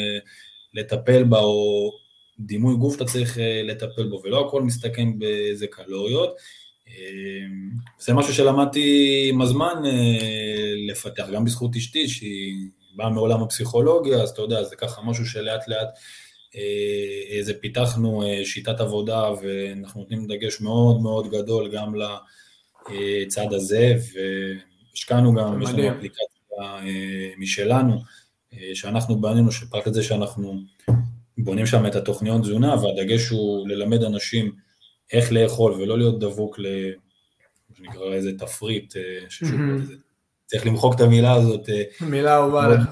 [0.74, 1.92] לטפל בה, או
[2.40, 6.36] דימוי גוף שאתה צריך לטפל בו, ולא הכל מסתכם באיזה קלוריות.
[6.88, 7.70] אמ,
[8.00, 14.30] זה משהו שלמדתי עם הזמן אה, לפתח, גם בזכות אשתי שהיא באה מעולם הפסיכולוגיה, אז
[14.30, 15.90] אתה יודע, זה ככה משהו שלאט לאט
[16.56, 21.94] אה, זה פיתחנו אה, שיטת עבודה ואנחנו נותנים דגש מאוד מאוד גדול גם
[22.90, 23.96] לצד הזה,
[24.94, 26.28] והשקענו גם, יש לנו אפליקציה
[27.38, 28.02] משלנו,
[28.74, 30.62] שאנחנו בנינו, שפרט לזה שאנחנו
[31.38, 34.52] בונים שם את התוכניות תזונה, והדגש הוא ללמד אנשים
[35.14, 36.66] איך לאכול ולא להיות דבוק ל...
[37.78, 39.60] שנקרא איזה תפריט, אה, ששוב,
[40.45, 41.70] צריך למחוק את המילה הזאת.
[41.70, 42.84] אה, מילה אהובה לך.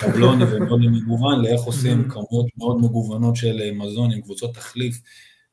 [0.00, 5.00] שבלוני ומאוד מגוון, לאיך עושים כמויות מאוד מגוונות של אה, מזון עם קבוצות תחליף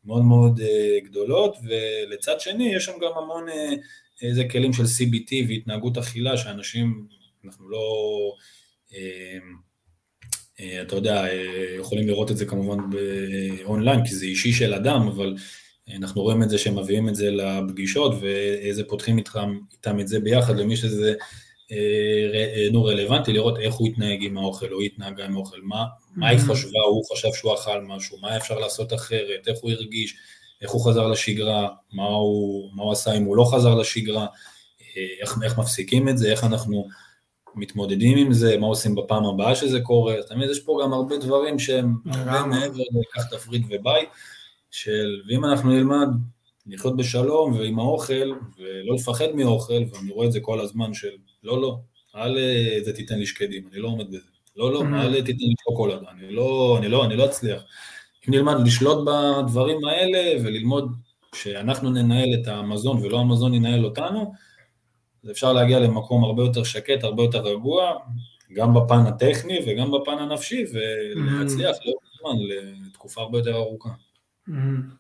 [0.06, 0.60] מאוד מאוד
[1.04, 3.46] גדולות, ולצד שני יש שם גם המון
[4.22, 7.08] איזה כלים של CBT והתנהגות אכילה, שאנשים,
[7.46, 7.80] אנחנו לא...
[10.82, 11.26] אתה יודע,
[11.80, 15.36] יכולים לראות את זה כמובן באונליין, כי זה אישי של אדם, אבל
[15.96, 20.20] אנחנו רואים את זה שהם מביאים את זה לפגישות ואיזה פותחים איתם, איתם את זה
[20.20, 21.14] ביחד למי שזה
[21.72, 21.78] אה,
[22.34, 25.86] אה, נו רלוונטי, לראות איך הוא התנהג עם האוכל או היא התנהגה עם האוכל, מה,
[26.16, 26.42] מה היא mm-hmm.
[26.42, 30.16] חשבה, הוא חשב שהוא אכל משהו, מה אפשר לעשות אחרת, איך הוא הרגיש,
[30.62, 34.26] איך הוא חזר לשגרה, מה הוא, מה הוא עשה אם הוא לא חזר לשגרה,
[34.82, 36.88] אה, איך, איך מפסיקים את זה, איך אנחנו
[37.58, 41.60] מתמודדים עם זה, מה עושים בפעם הבאה שזה קורה, אומרת, יש פה גם הרבה דברים
[41.60, 44.10] שהם הרבה מעבר לקח תפריט ובית.
[44.72, 46.08] של, ואם אנחנו נלמד
[46.68, 51.10] לחיות בשלום ועם האוכל, ולא לפחד מאוכל, ואני רואה את זה כל הזמן של,
[51.44, 51.80] לא, לא,
[52.16, 54.30] אל אה, זה תיתן לי שקדים, אני לא עומד בזה.
[54.56, 55.02] לא, לא, mm-hmm.
[55.02, 57.62] אל תיתן לי שוקולד, אני לא, אני לא, אני לא אצליח.
[58.28, 60.92] אם נלמד לשלוט בדברים האלה וללמוד
[61.36, 64.34] שאנחנו ננהל את המזון ולא המזון ינהל אותנו,
[65.28, 67.94] אז אפשר להגיע למקום הרבה יותר שקט, הרבה יותר רגוע,
[68.54, 71.86] גם בפן הטכני וגם בפן הנפשי, ולהצליח mm-hmm.
[71.86, 72.36] לאורך זמן
[72.88, 73.90] לתקופה הרבה יותר ארוכה.
[73.90, 74.52] Mm-hmm.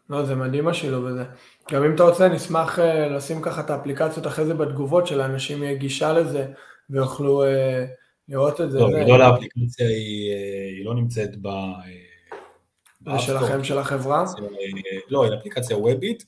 [0.09, 1.23] לא, זה מדהים השילוב הזה.
[1.71, 5.75] גם אם אתה רוצה, נשמח אה, לשים ככה את האפליקציות אחרי זה בתגובות, שלאנשים יהיה
[5.75, 6.47] גישה לזה,
[6.89, 7.85] ויוכלו אה,
[8.29, 8.79] לראות את זה.
[8.79, 11.47] לא, בגדול האפליקציה היא, אה, היא לא נמצאת ב...
[13.11, 14.25] זה שלכם, של החברה?
[15.09, 16.25] לא, היא אפליקציה וובית,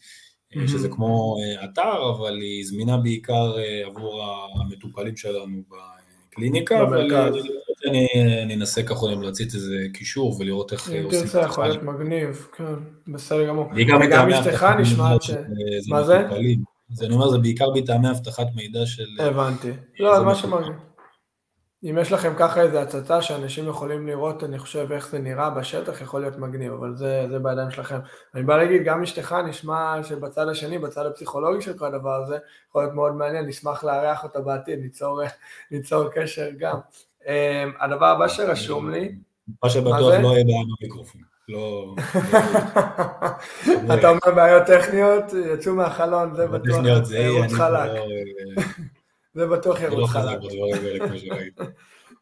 [0.68, 4.24] שזה כמו אתר, אבל היא זמינה בעיקר עבור
[4.62, 5.62] המטופלים שלנו
[6.32, 7.12] בקליניקה, אבל
[7.88, 8.08] אני,
[8.43, 11.18] אני אנסה ככה להציץ איזה קישור ולראות איך עושים את זה.
[11.18, 12.64] אם תרצה, יכול להיות מגניב, כן,
[13.08, 13.66] בסדר גמור.
[13.76, 15.32] וגם אשתך נשמעת ש...
[15.88, 16.28] מה זה?
[16.91, 19.08] אז אני אומר, זה בעיקר מטעמי אבטחת מידע של...
[19.20, 19.72] הבנתי.
[20.00, 20.88] לא, זה מה שמגניב.
[21.84, 26.01] אם יש לכם ככה איזה הצצה שאנשים יכולים לראות, אני חושב איך זה נראה בשטח,
[26.01, 27.99] יכול להיות מגניב, אבל זה, זה בידיים שלכם.
[28.36, 32.38] אני בא להגיד, גם אשתך נשמע שבצד השני, בצד הפסיכולוגי של כל הדבר הזה,
[32.69, 35.21] יכול להיות מאוד מעניין, נשמח לארח אותה בעתיד, ניצור,
[35.71, 36.77] ניצור קשר גם.
[37.27, 39.15] אמ, הדבר הבא שרשום לי...
[39.63, 41.21] מה שבטוח לא יהיה בעיה במיקרופון.
[41.49, 41.95] לא...
[43.93, 45.23] אתה אומר בעיות טכניות,
[45.53, 47.91] יצאו מהחלון, זה בטוח ירוץ חלק.
[49.39, 50.39] זה בטוח ירוץ חלק.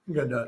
[0.09, 0.47] גדול.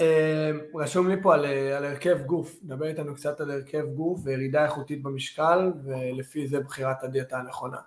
[0.00, 4.64] אמ, רשום לי פה על, על הרכב גוף, דבר איתנו קצת על הרכב גוף וירידה
[4.64, 7.78] איכותית במשקל ולפי זה בחירת הדיאטה הנכונה.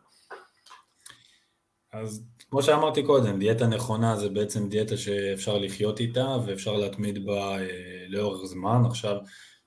[1.94, 7.60] אז כמו שאמרתי קודם, דיאטה נכונה זה בעצם דיאטה שאפשר לחיות איתה ואפשר להתמיד בה
[7.60, 8.82] אה, לאורך זמן.
[8.86, 9.18] עכשיו,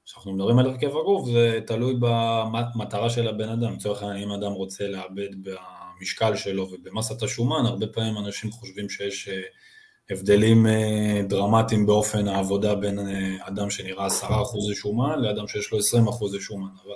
[0.04, 3.72] כשאנחנו מדברים על הרכב הגוף, זה תלוי במטרה של הבן אדם.
[3.72, 5.42] לצורך העניין, אם אדם רוצה לאבד
[6.00, 9.40] במשקל שלו ובמסת השומן, הרבה פעמים אנשים חושבים שיש אה,
[10.10, 12.98] הבדלים אה, דרמטיים באופן העבודה בין
[13.40, 14.10] אדם שנראה 10%
[14.74, 15.82] שומן לאדם שיש לו 20%
[16.40, 16.70] שומן.
[16.84, 16.94] אבל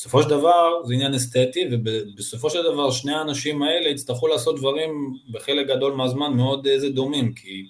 [0.00, 4.90] בסופו של דבר זה עניין אסתטי, ובסופו של דבר שני האנשים האלה יצטרכו לעשות דברים
[5.32, 7.66] בחלק גדול מהזמן מאוד איזה אה, דומים, כי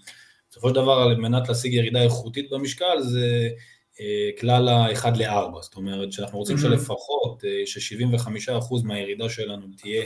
[0.51, 3.49] בסופו של דבר על מנת להשיג ירידה איכותית במשקל זה
[4.01, 6.61] אה, כלל ה-1 ל-4, זאת אומרת שאנחנו רוצים mm-hmm.
[6.61, 10.05] שלפחות, אה, ש-75% מהירידה שלנו תהיה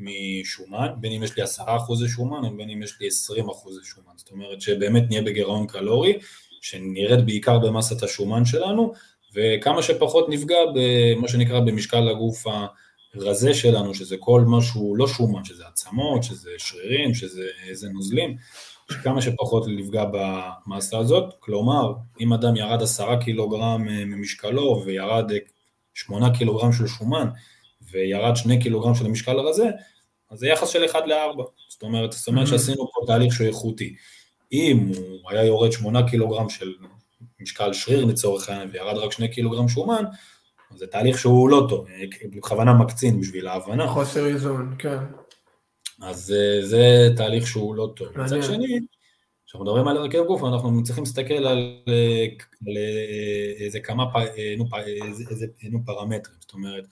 [0.00, 1.46] משומן, בין אם יש לי 10%
[2.08, 3.10] שומן בין אם יש לי 20%
[3.82, 6.18] שומן, זאת אומרת שבאמת נהיה בגירעון קלורי,
[6.60, 8.92] שנרד בעיקר במסת השומן שלנו,
[9.34, 12.44] וכמה שפחות נפגע במה שנקרא במשקל הגוף
[13.14, 18.36] הרזה שלנו, שזה כל מה שהוא לא שומן, שזה עצמות, שזה שרירים, שזה נוזלים,
[18.90, 25.32] שכמה שפחות נפגע במסה הזאת, כלומר, אם אדם ירד עשרה קילוגרם ממשקלו וירד
[25.94, 27.28] שמונה קילוגרם של שומן
[27.90, 29.70] וירד שני קילוגרם של המשקל הרזה,
[30.30, 33.94] אז זה יחס של 1 ל-4, זאת אומרת, זאת אומרת שעשינו פה תהליך שהוא איכותי.
[34.52, 34.90] אם
[35.22, 36.72] הוא היה יורד שמונה קילוגרם של
[37.40, 40.04] משקל שריר לצורך העניין וירד רק שני קילוגרם שומן,
[40.76, 41.86] זה תהליך שהוא לא טוב,
[42.36, 43.88] בכוונה מקצין בשביל ההבנה.
[43.88, 44.98] חוסר איזון, כן.
[46.02, 48.08] אז אה, זה תהליך שהוא לא טוב.
[48.18, 48.80] מצד שני,
[49.46, 52.26] כשאנחנו מדברים על הרכב גוף, אנחנו צריכים להסתכל על, אה,
[52.66, 54.04] על אה, איזה כמה
[54.58, 54.64] נו,
[55.30, 56.84] איזה, נו, פרמטרים, זאת אומרת,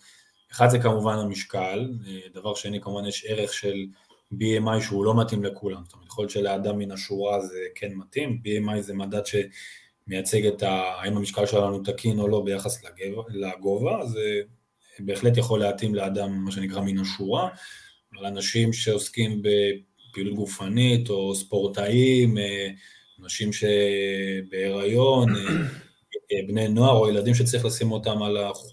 [0.52, 1.88] אחד זה כמובן המשקל,
[2.34, 3.86] דבר שני כמובן יש ערך של
[4.34, 8.42] BMI שהוא לא מתאים לכולם, זאת אומרת, יכול להיות שלאדם מן השורה זה כן מתאים,
[8.44, 9.34] BMI זה מדד ש...
[10.08, 10.70] מייצג את ה...
[10.70, 12.82] האם המשקל שלנו תקין או לא ביחס
[13.28, 14.40] לגובה, זה
[14.98, 17.48] בהחלט יכול להתאים לאדם, מה שנקרא מן השורה,
[18.14, 22.68] אבל אנשים שעוסקים בפעילות גופנית או ספורטאים, אה,
[23.22, 25.56] אנשים שבהיריון, אה, אה,
[26.46, 28.22] בני נוער או ילדים שצריך לשים אותם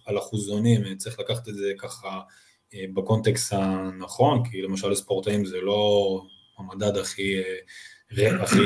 [0.06, 2.20] על אחוזונים, צריך לקחת את זה ככה
[2.94, 6.22] בקונטקסט הנכון, כי למשל ספורטאים זה לא
[6.58, 7.42] המדד הכי,
[8.42, 8.58] הכי,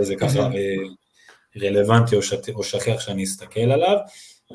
[0.00, 0.50] זה ככה
[1.56, 2.16] רלוונטי
[2.54, 3.96] או, שכיח שאני אסתכל עליו,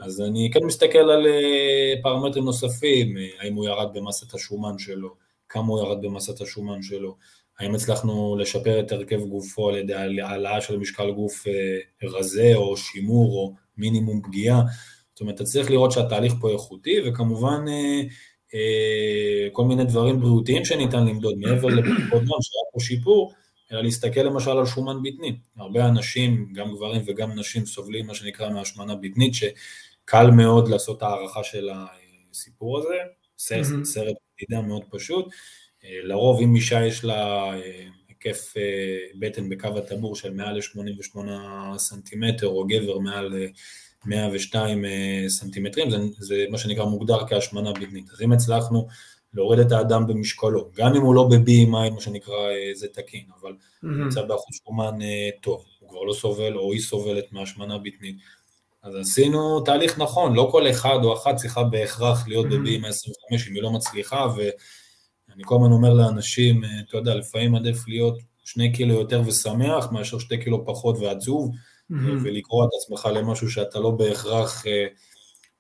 [0.02, 5.16] אז אני כן מסתכל על אה, פרמטרים נוספים, אה, האם הוא ירד במסת השומן שלו,
[5.50, 7.18] כמה הוא ירד במסת השומן שלו,
[7.60, 12.78] האם הצלחנו לשפר את הרכב גופו על ידי העלאה של משקל גוף אה, רזה או
[12.78, 14.62] שימור או מינימום פגיעה,
[15.16, 17.66] זאת אומרת, אתה צריך לראות שהתהליך פה איכותי, וכמובן
[19.52, 23.34] כל מיני דברים בריאותיים שניתן למדוד, מעבר לבדיקות דם שהיה פה שיפור,
[23.72, 25.38] אלא להסתכל למשל על שומן בטני.
[25.58, 31.44] הרבה אנשים, גם גברים וגם נשים, סובלים מה שנקרא מהשמנה בטנית, שקל מאוד לעשות הערכה
[31.44, 31.70] של
[32.32, 32.98] הסיפור הזה,
[33.38, 33.84] סרט.
[33.84, 35.26] סרט מדידה מאוד פשוט.
[35.86, 41.18] אה, לרוב אם אישה יש לה אה, היקף אה, בטן בקו הטבור של מעל ל-88
[41.78, 43.34] סנטימטר, או גבר מעל
[44.06, 44.86] 102
[45.28, 48.10] סנטימטרים, זה, זה מה שנקרא מוגדר כהשמנה בטנית.
[48.14, 48.88] אז אם הצלחנו
[49.36, 53.54] להוריד את האדם במשקלו, גם אם הוא לא ב-BMI, מה שנקרא, אה, זה תקין, אבל
[53.82, 58.16] הוא נמצא באחוז שומן אה, טוב, הוא כבר לא סובל או היא סובלת מהשמנה בטנית.
[58.84, 63.54] אז עשינו תהליך נכון, לא כל אחד או אחת צריכה בהכרח להיות ב-BMI 25 אם
[63.54, 64.28] היא לא מצליחה,
[65.36, 70.20] אני כל הזמן אומר לאנשים, אתה יודע, לפעמים עדיף להיות שני קילו יותר ושמח, מאשר
[70.20, 71.96] שתי קילו פחות ועצוב, mm-hmm.
[72.24, 74.64] ולקרוא את עצמך למשהו שאתה לא בהכרח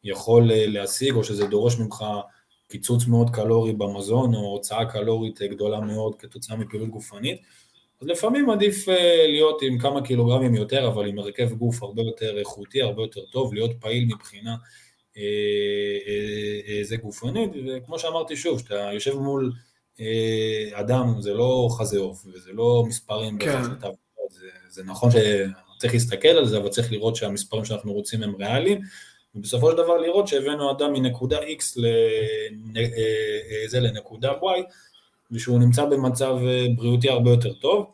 [0.03, 2.05] יכול להשיג, או שזה דורש ממך
[2.67, 7.41] קיצוץ מאוד קלורי במזון, או הוצאה קלורית גדולה מאוד כתוצאה מפעילות גופנית.
[8.01, 8.87] אז לפעמים עדיף
[9.27, 13.53] להיות עם כמה קילוגרמים יותר, אבל עם הרכב גוף הרבה יותר איכותי, הרבה יותר טוב,
[13.53, 14.55] להיות פעיל מבחינה
[15.17, 15.23] אה,
[16.07, 19.51] אה, אה, זה גופנית, וכמו שאמרתי שוב, כשאתה יושב מול
[20.73, 23.63] אדם, זה לא חזה עוף, וזה לא מספרים כן.
[24.29, 28.81] זה, זה נכון שצריך להסתכל על זה, אבל צריך לראות שהמספרים שאנחנו רוצים הם ריאליים,
[29.35, 31.81] ובסופו של דבר לראות שהבאנו אדם מנקודה X
[32.73, 34.61] לזה לנקודה Y,
[35.31, 36.37] ושהוא נמצא במצב
[36.75, 37.91] בריאותי הרבה יותר טוב,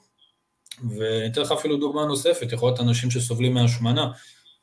[0.98, 4.12] ואני אתן לך אפילו דוגמה נוספת, יכול להיות אנשים שסובלים מהשמנה,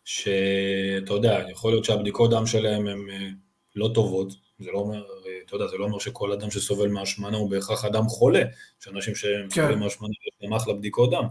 [0.05, 3.29] שאתה יודע, יכול להיות שהבדיקות דם שלהם הן אה,
[3.77, 7.37] לא טובות, זה לא אומר, אה, אתה יודע, זה לא אומר שכל אדם שסובל מהשמנה
[7.37, 8.43] הוא בהכרח אדם חולה,
[8.81, 9.63] יש אנשים שהם כן.
[9.63, 10.11] סובלים מהשמנה
[10.43, 11.25] יש אחלה בדיקות דם,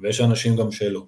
[0.00, 1.06] ויש אנשים גם שלא.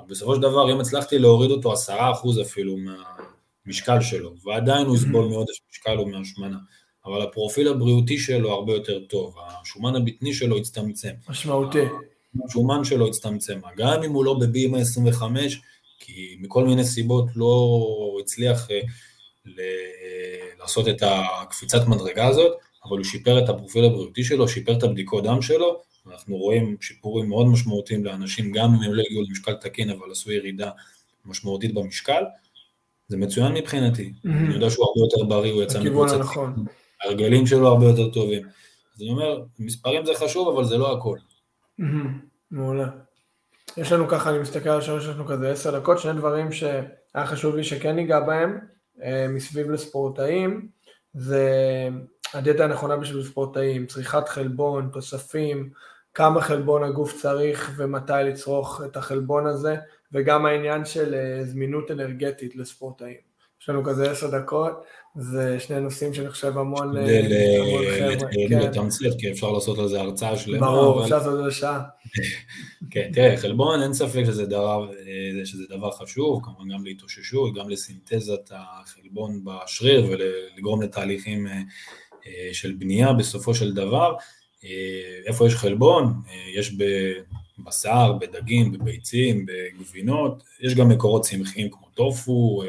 [0.00, 4.96] אבל בסופו של דבר, אם הצלחתי להוריד אותו עשרה אחוז אפילו מהמשקל שלו, ועדיין הוא
[4.96, 6.56] יסבול מעודף משקל או מהשמנה,
[7.04, 11.12] אבל הפרופיל הבריאותי שלו הרבה יותר טוב, השומן הבטני שלו הצטמצם.
[11.28, 11.84] משמעותי.
[12.48, 15.60] השומן שלו הצטמצם, גם אם הוא לא ב-BMI 25,
[15.98, 17.78] כי מכל מיני סיבות לא
[18.20, 18.80] הצליח אה,
[20.66, 25.24] לעשות את הקפיצת מדרגה הזאת, אבל הוא שיפר את הפרופיל הבריאותי שלו, שיפר את הבדיקות
[25.24, 29.90] דם שלו, ואנחנו רואים שיפורים מאוד משמעותיים לאנשים, גם אם הם לא הגיעו למשקל תקין,
[29.90, 30.70] אבל עשו ירידה
[31.24, 32.24] משמעותית במשקל,
[33.08, 34.12] זה מצוין מבחינתי.
[34.16, 34.28] Mm-hmm.
[34.28, 36.64] אני יודע שהוא הרבה יותר בריא, הוא יצא מקבוצת הנכון.
[37.02, 38.42] ההרגלים שלו הרבה יותר טובים.
[38.96, 41.18] אז אני אומר, מספרים זה חשוב, אבל זה לא הכל.
[41.80, 41.84] Mm-hmm.
[42.50, 42.86] מעולה.
[43.76, 47.26] יש לנו ככה, אני מסתכל על השעון, יש לנו כזה עשר דקות, שני דברים שהיה
[47.26, 48.58] חשוב לי שכן ניגע בהם,
[49.28, 50.68] מסביב לספורטאים,
[51.14, 51.48] זה
[52.34, 55.70] הדיאטה הנכונה בשביל ספורטאים, צריכת חלבון, תוספים,
[56.14, 59.76] כמה חלבון הגוף צריך ומתי לצרוך את החלבון הזה,
[60.12, 63.35] וגם העניין של אה, זמינות אנרגטית לספורטאים.
[63.62, 64.82] יש לנו כזה עשר דקות,
[65.14, 67.06] זה שני נושאים שאני חושב המון, אה.
[68.48, 68.58] כן.
[68.58, 70.66] לתמצת, כי אפשר לעשות על זה הרצאה שלמה.
[70.66, 71.82] ברור, אפשר לעשות על זה שעה.
[72.90, 77.70] כן, תראה, חלבון, אין ספק שזה דבר, אה, שזה דבר חשוב, כמובן גם להתאוששות, גם
[77.70, 81.60] לסינתזת החלבון בשריר ולגרום לתהליכים אה,
[82.52, 84.14] של בנייה בסופו של דבר.
[85.26, 86.12] איפה יש חלבון?
[86.54, 86.72] יש
[87.58, 92.62] בבשר, בדגים, בביצים, בגבינות, יש גם מקורות צמחיים כמו טופו,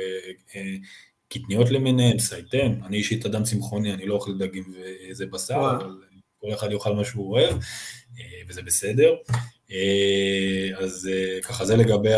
[1.30, 4.64] קטניות למיניהן, סייטן, אני אישית אדם צמחוני, אני לא אוכל דגים
[5.10, 5.98] וזה בשר, אבל
[6.42, 7.58] כל אחד יאכל מה שהוא אוהב,
[8.20, 9.16] אה, וזה בסדר.
[9.72, 12.14] אה, אז אה, ככה זה לגבי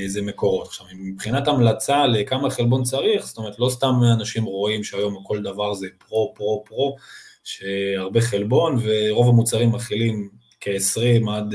[0.00, 0.66] איזה מקורות.
[0.66, 5.74] עכשיו, מבחינת המלצה לכמה חלבון צריך, זאת אומרת, לא סתם אנשים רואים שהיום כל דבר
[5.74, 6.96] זה פרו, פרו, פרו,
[7.44, 10.30] שהרבה חלבון, ורוב המוצרים מכילים
[10.60, 11.54] כ-20 עד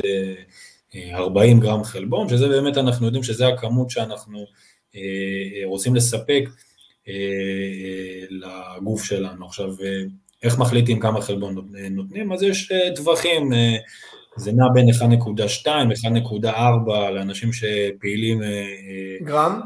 [1.14, 4.46] 40 גרם חלבון, שזה באמת, אנחנו יודעים שזה הכמות שאנחנו
[5.66, 6.44] רוצים לספק
[7.08, 9.46] אה, לגוף שלנו.
[9.46, 10.04] עכשיו, אה,
[10.44, 11.56] איך מחליטים כמה חלבון
[11.92, 12.32] נותנים?
[12.32, 13.50] אז יש אה, טווחים,
[14.38, 15.68] זה נע בין 1.2,
[16.44, 16.50] 1.4
[17.12, 18.42] לאנשים שפעילים...
[19.24, 19.62] גרם?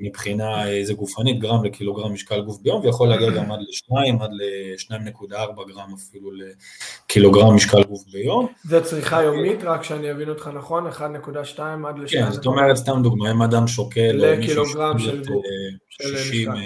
[0.00, 5.68] מבחינה איזה גופנית, גרם לקילוגרם משקל גוף ביום, ויכול להגיע גם עד ל-2, עד ל-2.4
[5.68, 8.46] גרם אפילו לקילוגרם משקל גוף ביום.
[8.64, 12.10] זה צריכה יומית, רק שאני אבין אותך נכון, 1.2 עד ל-2.
[12.10, 14.12] כן, זאת אומרת, סתם דוגמא, אם אדם שוקל...
[14.12, 15.44] לקילוגרם של גוף.
[15.88, 16.56] 60 אה,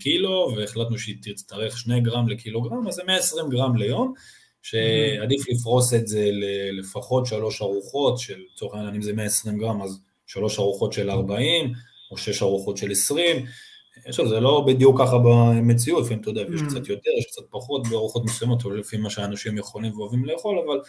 [0.00, 4.14] קילו, והחלטנו שהיא תצטרך 2 גרם לקילוגרם, אז זה 120 גרם ליום.
[4.62, 6.30] שעדיף לפרוס את זה
[6.72, 11.72] לפחות שלוש ארוחות, של לצורך העניין אם זה 120 גרם אז שלוש ארוחות של 40,
[12.10, 13.46] או שש ארוחות של עשרים,
[14.06, 16.64] עכשיו זה לא בדיוק ככה במציאות, לפעמים אתה יודע, יש mm.
[16.64, 20.80] קצת יותר, יש קצת פחות בארוחות מסוימות, או לפי מה שאנשים יכולים ואוהבים לאכול, אבל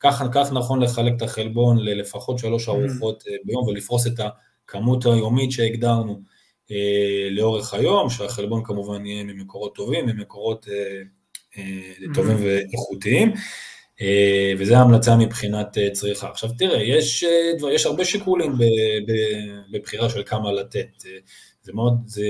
[0.00, 2.70] כך, כך נכון לחלק את החלבון ללפחות שלוש mm.
[2.70, 4.20] ארוחות אה, ביום ולפרוס את
[4.64, 6.22] הכמות היומית שהגדרנו
[6.70, 11.02] אה, לאורך היום, שהחלבון כמובן יהיה ממקורות טובים, ממקורות אה,
[11.58, 12.40] אה, טובים mm.
[12.42, 13.32] ואיכותיים.
[14.00, 16.28] אה, וזו ההמלצה מבחינת אה, צריכה.
[16.28, 18.52] עכשיו תראה, יש, אה, יש הרבה שיקולים
[19.72, 20.88] בבחירה של כמה לתת.
[21.62, 22.22] זה מאוד, זה,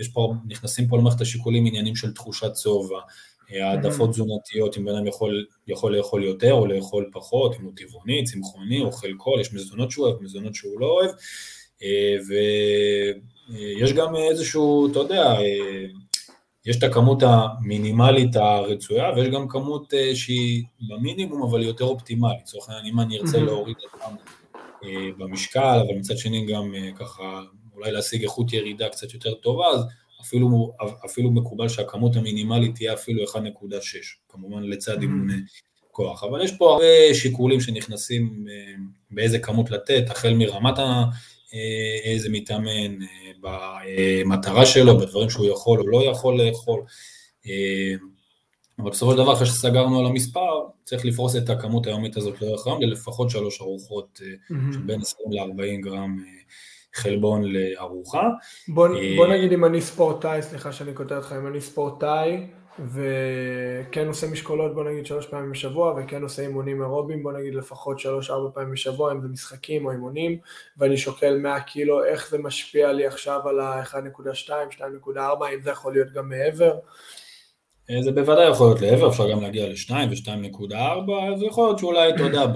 [0.00, 3.00] יש פה, נכנסים פה למערכת השיקולים עניינים של תחושת שובע,
[3.50, 4.12] העדפות mm-hmm.
[4.12, 8.80] תזונתיות, אם בן אדם יכול, יכול לאכול יותר או לאכול פחות, אם הוא טבעוני, צמחוני,
[8.80, 11.10] אוכל קול, יש מזונות שהוא אוהב, מזונות שהוא לא אוהב,
[12.28, 15.36] ויש גם איזשהו, אתה יודע,
[16.66, 22.40] יש את הכמות המינימלית הרצויה, ויש גם כמות אה, שהיא במינימום, אבל יותר אופטימלית.
[22.42, 24.14] לצורך העניין, אם אני ארצה להוריד אותם
[24.84, 24.88] אה,
[25.18, 27.42] במשקל, אבל מצד שני גם אה, ככה,
[27.74, 29.84] אולי להשיג איכות ירידה קצת יותר טובה, אז,
[30.20, 30.72] אפילו,
[31.04, 33.36] אפילו מקובל שהכמות המינימלית תהיה אפילו 1.6,
[34.28, 35.02] כמובן לצד.
[35.02, 35.34] אימוני
[35.92, 36.24] כוח.
[36.24, 38.46] אבל יש פה הרבה שיקולים שנכנסים
[39.10, 41.04] באיזה כמות לתת, החל מרמת ה...
[41.54, 42.98] אה, איזה מתאמן,
[43.40, 46.82] במטרה שלו, בדברים שהוא יכול או לא יכול לאכול.
[48.78, 52.66] אבל בסופו של דבר, אחרי שסגרנו על המספר, צריך לפרוס את הכמות היומית הזאת לאורך
[52.66, 54.72] היום ללפחות שלוש ארוחות mm-hmm.
[54.72, 56.16] של בין 20 ל-40 גרם
[56.94, 58.28] חלבון לארוחה.
[58.68, 62.46] בוא, אה, בוא נגיד אם אני ספורטאי, סליחה שאני קוטע אותך, אם אני ספורטאי
[62.86, 67.98] וכן עושה משקולות בוא נגיד שלוש פעמים בשבוע וכן עושה אימונים אירובים בוא נגיד לפחות
[67.98, 70.38] שלוש-ארבע פעמים בשבוע אם זה משחקים או אימונים
[70.76, 75.18] ואני שוקל 100 קילו, איך זה משפיע לי עכשיו על ה-1.2, 2.4,
[75.54, 76.72] אם זה יכול להיות גם מעבר?
[77.90, 82.08] אה, זה בוודאי יכול להיות לעבר, אפשר גם להגיע ל-2 ו-2.4, זה יכול להיות שאולי,
[82.14, 82.46] אתה יודע,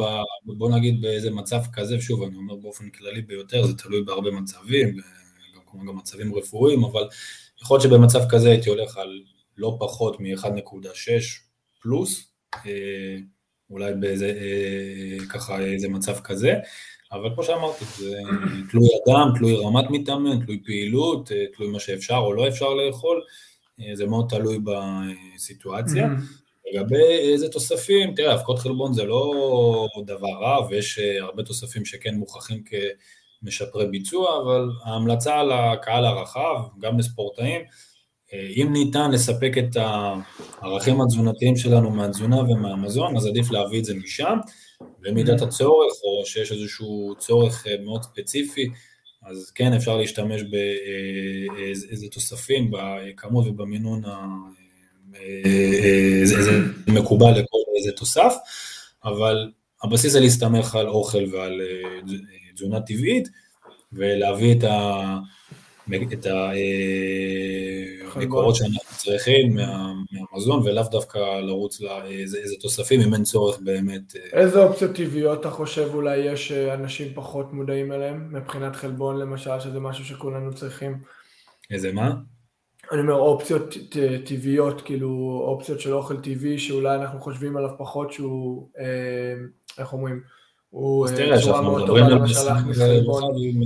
[0.45, 4.97] בוא נגיד באיזה מצב כזה, שוב, אני אומר באופן כללי ביותר, זה תלוי בהרבה מצבים,
[5.75, 7.09] גם, גם מצבים רפואיים, אבל
[7.63, 9.21] יכול להיות שבמצב כזה הייתי הולך על
[9.57, 11.11] לא פחות מ-1.6
[11.83, 12.33] פלוס,
[12.67, 13.17] אה,
[13.71, 16.55] אולי באיזה, אה, ככה, איזה מצב כזה,
[17.13, 18.21] אבל כמו שאמרתי, זה
[18.71, 23.23] תלוי אדם, תלוי רמת מתאמן, תלוי פעילות, תלוי מה שאפשר או לא אפשר לאכול,
[23.81, 26.07] אה, זה מאוד תלוי בסיטואציה.
[26.07, 26.45] Mm-hmm.
[26.73, 32.15] לגבי איזה תוספים, תראה, אבקות חלבון זה לא דבר רע, ויש אה, הרבה תוספים שכן
[32.15, 32.63] מוכחים
[33.43, 37.67] כמשפרי ביצוע, אבל ההמלצה לקהל הרחב, גם לספורטאים, אה,
[38.57, 44.39] אם ניתן לספק את הערכים התזונתיים שלנו מהתזונה ומהמזון, אז עדיף להביא את זה משם,
[45.01, 45.45] במידת mm-hmm.
[45.45, 48.69] הצורך, או שיש איזשהו צורך מאוד ספציפי,
[49.27, 54.03] אז כן אפשר להשתמש באיזה תוספים בכמות ובמינון
[56.25, 58.35] זה מקובל לכל איזה תוסף,
[59.05, 59.51] אבל
[59.83, 61.61] הבסיס זה להסתמך על אוכל ועל
[62.55, 63.29] תזונה טבעית
[63.93, 65.19] ולהביא את ה...
[66.13, 66.27] את
[68.17, 74.17] המקורות שאנחנו צריכים מה, מהמזון, ולאו דווקא לרוץ לאיזה תוספים, אם אין צורך באמת.
[74.17, 74.41] אה.
[74.41, 79.81] איזה אופציות טבעיות אתה חושב אולי יש שאנשים פחות מודעים אליהם, מבחינת חלבון למשל, שזה
[79.81, 80.99] משהו שכולנו צריכים?
[81.71, 82.15] איזה מה?
[82.93, 83.77] אני אומר אופציות
[84.25, 89.35] טבעיות, כאילו אופציות של אוכל טבעי, שאולי אנחנו חושבים עליו פחות שהוא, אה,
[89.79, 90.21] איך אומרים?
[90.75, 92.19] הוא אז תראה, כשאנחנו מדברים על
[92.75, 93.63] חייבים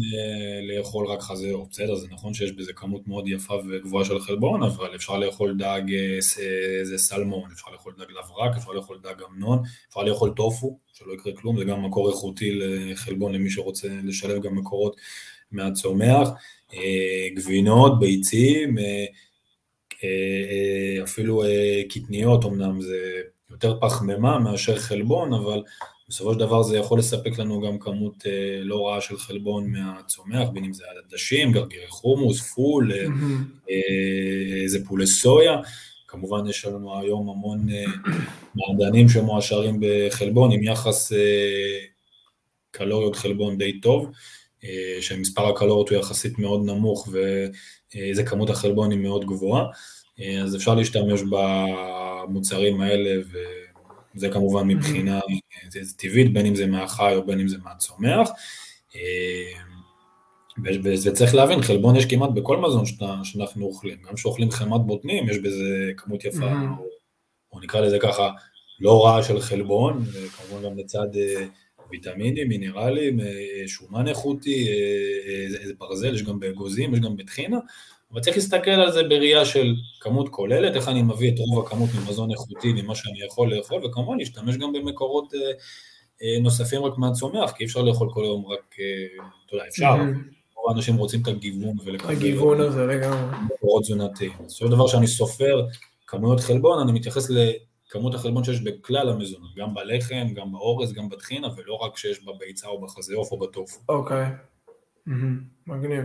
[0.69, 1.21] לאכול רק
[1.53, 5.57] עוף, בסדר, זה נכון שיש בזה כמות מאוד יפה וגבוהה של חלבון, אבל אפשר לאכול
[5.59, 5.83] דג
[6.81, 11.33] איזה סלמון, אפשר לאכול דג לברק, אפשר לאכול דג אמנון, אפשר לאכול טופו, שלא יקרה
[11.33, 14.97] כלום, זה גם מקור איכותי לחלבון למי שרוצה לשלב גם מקורות
[15.53, 16.29] מהצומח,
[17.35, 18.77] גבינות, ביצים,
[21.03, 21.43] אפילו
[21.89, 25.63] קטניות, אמנם זה יותר פחמימה מאשר חלבון, אבל
[26.09, 30.49] בסופו של דבר זה יכול לספק לנו גם כמות אה, לא רעה של חלבון מהצומח,
[30.53, 33.05] בין אם זה עדשים, גרגירי חומוס, פול, אה,
[33.71, 35.57] אה, איזה פולי סויה.
[36.09, 37.85] כמובן יש לנו היום המון אה,
[38.55, 41.79] מעדנים שמועשרים בחלבון עם יחס אה,
[42.71, 44.11] קלוריות חלבון די טוב,
[44.65, 49.65] אה, שמספר הקלוריות הוא יחסית מאוד נמוך ואיזה כמות החלבון היא מאוד גבוהה,
[50.21, 53.39] אה, אז אפשר להשתמש במוצרים האלה ו...
[54.15, 55.21] זה כמובן מבחינה
[55.97, 58.31] טבעית, בין אם זה מהחי או בין אם זה מהצומח.
[58.97, 59.61] אה,
[60.85, 62.85] וזה צריך להבין, חלבון יש כמעט בכל מזון
[63.25, 66.87] שאנחנו אוכלים, גם כשאוכלים חמת בוטנים יש בזה כמות יפה, או,
[67.53, 68.31] או נקרא לזה ככה,
[68.81, 70.05] לא רעה של חלבון,
[70.37, 71.47] כמובן גם לצד אה,
[71.91, 74.69] ויטמינים, מינרלים, אה, שומן איכותי,
[75.61, 77.59] איזה ברזל, יש גם באגוזים, יש גם בטחינה,
[78.13, 81.91] אבל צריך להסתכל על זה בראייה של כמות כוללת, איך אני מביא את רוב הכמות
[81.95, 85.41] ממזון איכותי ממה שאני יכול לאכול, וכמובן להשתמש גם במקורות אה,
[86.23, 89.95] אה, נוספים רק מהצומח, כי אי אפשר לאכול כל היום רק, אה, אתה יודע, אפשר,
[90.55, 92.13] רוב האנשים רוצים את הגיוון ולקבל...
[92.13, 93.39] הגיוון הזה לגמרי.
[93.55, 94.33] מקורות תזונתיים.
[94.47, 95.67] בסופו של דבר שאני סופר
[96.07, 101.49] כמויות חלבון, אני מתייחס לכמות החלבון שיש בכלל המזונות, גם בלחם, גם באורז, גם בטחינה,
[101.57, 103.81] ולא רק שיש בביצה או בחזה עוף או בטופו.
[103.89, 104.27] אוקיי,
[105.67, 106.05] מגניב.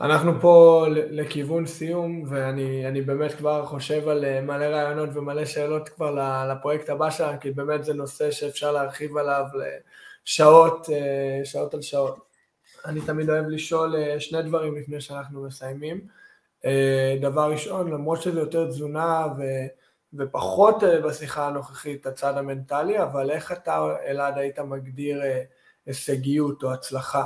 [0.00, 6.44] אנחנו פה לכיוון סיום, ואני באמת כבר חושב על אה, מלא רעיונות ומלא שאלות כבר
[6.52, 9.44] לפרויקט הבא שלנו, כי באמת זה נושא שאפשר להרחיב עליו
[10.24, 12.18] לשעות, אה, שעות על שעות.
[12.84, 16.22] אני תמיד אוהב לשאול אה, שני דברים לפני שאנחנו מסיימים.
[17.20, 19.42] דבר ראשון, למרות שזה יותר תזונה ו,
[20.14, 25.22] ופחות בשיחה הנוכחית, הצד המנטלי, אבל איך אתה, אלעד, היית מגדיר
[25.86, 27.24] הישגיות או הצלחה?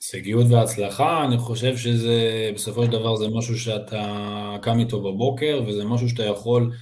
[0.00, 5.84] הישגיות והצלחה, אני חושב שזה, בסופו של דבר זה משהו שאתה קם איתו בבוקר, וזה
[5.84, 6.72] משהו שאתה יכול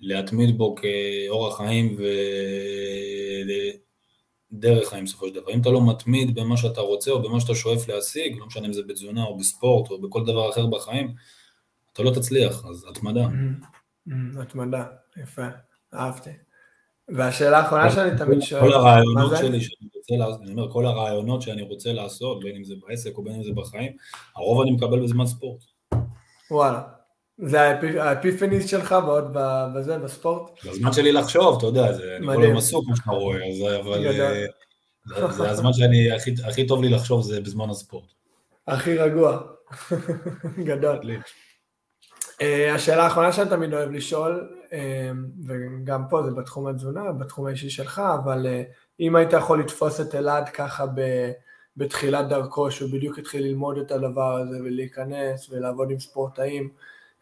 [0.00, 1.96] להתמיד בו כאורח חיים
[4.52, 5.50] דרך חיים בסופו של דבר.
[5.54, 8.72] אם אתה לא מתמיד במה שאתה רוצה או במה שאתה שואף להשיג, לא משנה אם
[8.72, 11.14] זה בתזונה או בספורט או בכל דבר אחר בחיים,
[11.92, 13.28] אתה לא תצליח, אז התמדה.
[14.40, 14.84] התמדה,
[15.22, 15.46] יפה,
[15.94, 16.30] אהבתי.
[17.16, 21.42] והשאלה האחרונה שאני תמיד שואל, כל הרעיונות שלי שאני רוצה לעשות, אני אומר, כל הרעיונות
[21.42, 23.92] שאני רוצה לעשות, בין אם זה בעסק או בין אם זה בחיים,
[24.36, 25.60] הרוב אני מקבל בזמן ספורט.
[26.50, 26.82] וואלה.
[27.38, 27.60] זה
[28.00, 29.24] האפיפניס שלך ועוד
[29.74, 30.50] בזה, בספורט?
[30.62, 31.86] זה הזמן שלי לחשוב, אתה יודע,
[32.16, 34.06] אני כל היום עסוק, כמו שאתה רואה, אבל
[35.16, 36.12] אה, זה הזמן שאני,
[36.48, 38.12] הכי טוב לי לחשוב זה בזמן הספורט.
[38.68, 39.38] הכי רגוע.
[40.68, 41.00] גדול.
[42.42, 45.10] אה, השאלה האחרונה שאני תמיד אוהב לשאול, אה,
[45.46, 48.46] וגם פה זה בתחום התזונה, בתחום האישי שלך, אבל
[49.00, 50.84] אם היית יכול לתפוס את אלעד ככה
[51.76, 56.70] בתחילת דרכו, שהוא בדיוק התחיל ללמוד את הדבר הזה ולהיכנס ולעבוד עם ספורטאים,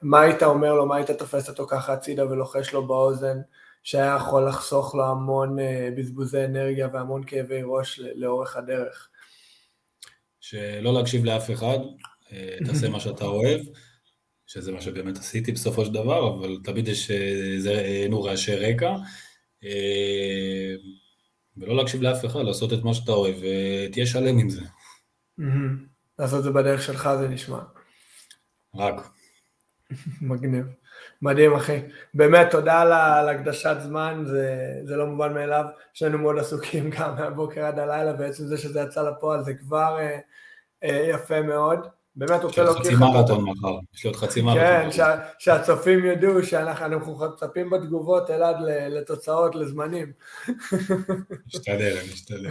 [0.03, 3.41] מה היית אומר לו, מה היית תופס אותו ככה הצידה ולוחש לו באוזן,
[3.83, 9.09] שהיה יכול לחסוך לו המון אה, בזבוזי אנרגיה והמון כאבי ראש לאורך הדרך?
[10.41, 11.79] שלא להקשיב לאף אחד,
[12.33, 13.61] אה, תעשה מה שאתה אוהב,
[14.53, 18.95] שזה מה שבאמת עשיתי בסופו של דבר, אבל תמיד יש איזה רעשי רקע,
[21.57, 24.61] ולא להקשיב לאף אחד, לעשות את מה שאתה אוהב, ותהיה שלם עם זה.
[26.19, 27.61] לעשות את זה בדרך שלך זה נשמע.
[28.75, 28.95] רק.
[30.31, 30.67] מגניב.
[31.23, 31.79] מדהים אחי.
[32.15, 32.81] באמת תודה
[33.19, 38.13] על הקדשת זמן, זה, זה לא מובן מאליו, שנינו מאוד עסוקים גם מהבוקר עד הלילה,
[38.19, 40.19] ועצם זה שזה יצא לפועל זה כבר אה,
[40.85, 42.00] אה, יפה מאוד.
[42.17, 42.97] באמת רוצה להוקיר לך...
[42.97, 44.63] חצי מרתון מחר, יש לי עוד חצי מרתון.
[44.63, 48.57] כן, שה, שהצופים ידעו שאנחנו מצפים בתגובות אלעד
[48.91, 50.13] לתוצאות, לזמנים.
[51.47, 52.51] נשתדל, נשתדל.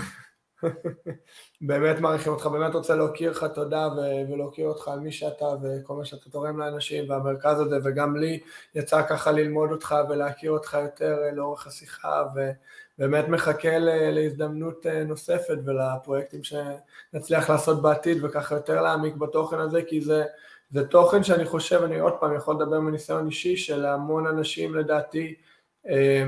[1.61, 3.87] באמת מעריכים אותך, באמת רוצה להוקיר לך תודה
[4.29, 8.39] ולהוקיר אותך על מי שאתה וכל מה שאתה תורם לאנשים והמרכז הזה וגם לי
[8.75, 12.23] יצא ככה ללמוד אותך ולהכיר אותך יותר אה, לאורך השיחה
[12.99, 13.77] ובאמת מחכה
[14.11, 20.23] להזדמנות אה, נוספת ולפרויקטים שנצליח לעשות בעתיד וככה יותר להעמיק בתוכן הזה כי זה,
[20.71, 25.35] זה תוכן שאני חושב, אני עוד פעם יכול לדבר מניסיון אישי שלהמון אנשים לדעתי
[25.89, 26.23] אה,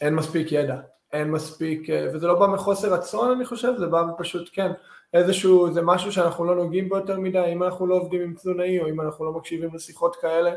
[0.00, 0.80] אין מספיק ידע
[1.12, 4.72] אין מספיק, אה, וזה לא בא מחוסר רצון אני חושב, זה בא פשוט כן,
[5.14, 8.80] איזשהו, זה משהו שאנחנו לא נוגעים בו יותר מדי, אם אנחנו לא עובדים עם תזונאי
[8.80, 10.50] או אם אנחנו לא מקשיבים לשיחות כאלה,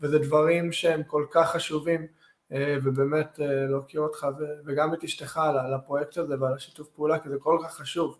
[0.00, 2.06] וזה דברים שהם כל כך חשובים,
[2.50, 4.26] ובאמת אה, להוקיר אותך
[4.66, 8.18] וגם את אשתך על הפרויקט הזה ועל השיתוף פעולה, כי זה כל כך חשוב.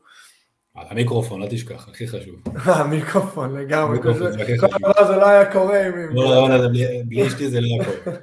[0.75, 2.35] המיקרופון, אל תשכח, הכי חשוב.
[2.55, 4.03] המיקרופון, לגמרי.
[4.03, 4.13] כל
[4.79, 5.93] דבר הזה לא היה קורה אם...
[6.17, 6.69] לא, לא, לא,
[7.09, 8.17] בלי אשתי זה לא היה קורה.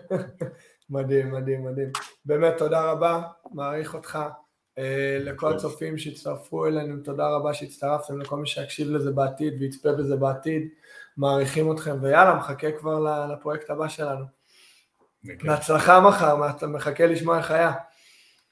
[0.89, 1.89] מדהים, מדהים, מדהים.
[2.25, 3.21] באמת תודה רבה,
[3.53, 4.19] מעריך אותך.
[4.77, 10.15] אה, לכל הצופים שהצטרפו אלינו, תודה רבה שהצטרפתם, לכל מי שיקשיב לזה בעתיד ויצפה בזה
[10.15, 10.67] בעתיד,
[11.17, 14.25] מעריכים אתכם, ויאללה, מחכה כבר לפרויקט הבא שלנו.
[15.43, 17.71] בהצלחה מחר, אתה מחכה לשמוע איך היה.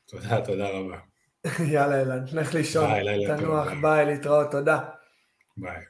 [0.07, 0.97] תודה, תודה רבה.
[1.73, 2.89] יאללה, אילן, לך לישון,
[3.37, 4.79] תנוח, ביי, להתראות, תודה.
[5.57, 5.81] ביי.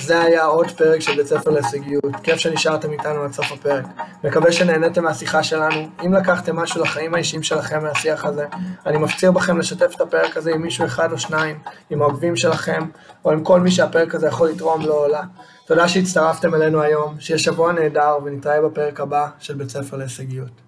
[0.00, 3.84] זה היה עוד פרק של בית ספר להישגיות, כיף שנשארתם איתנו עד סוף הפרק.
[4.24, 5.88] מקווה שנהניתם מהשיחה שלנו.
[6.06, 8.46] אם לקחתם משהו לחיים האישיים שלכם מהשיח הזה,
[8.86, 11.58] אני מפציר בכם לשתף את הפרק הזה עם מישהו אחד או שניים,
[11.90, 12.82] עם העוקבים שלכם,
[13.24, 15.22] או עם כל מי שהפרק הזה יכול לתרום לו או לה.
[15.66, 20.64] תודה שהצטרפתם אלינו היום, שיהיה שבוע נהדר ונתראה בפרק הבא של בית ספר להישגיות.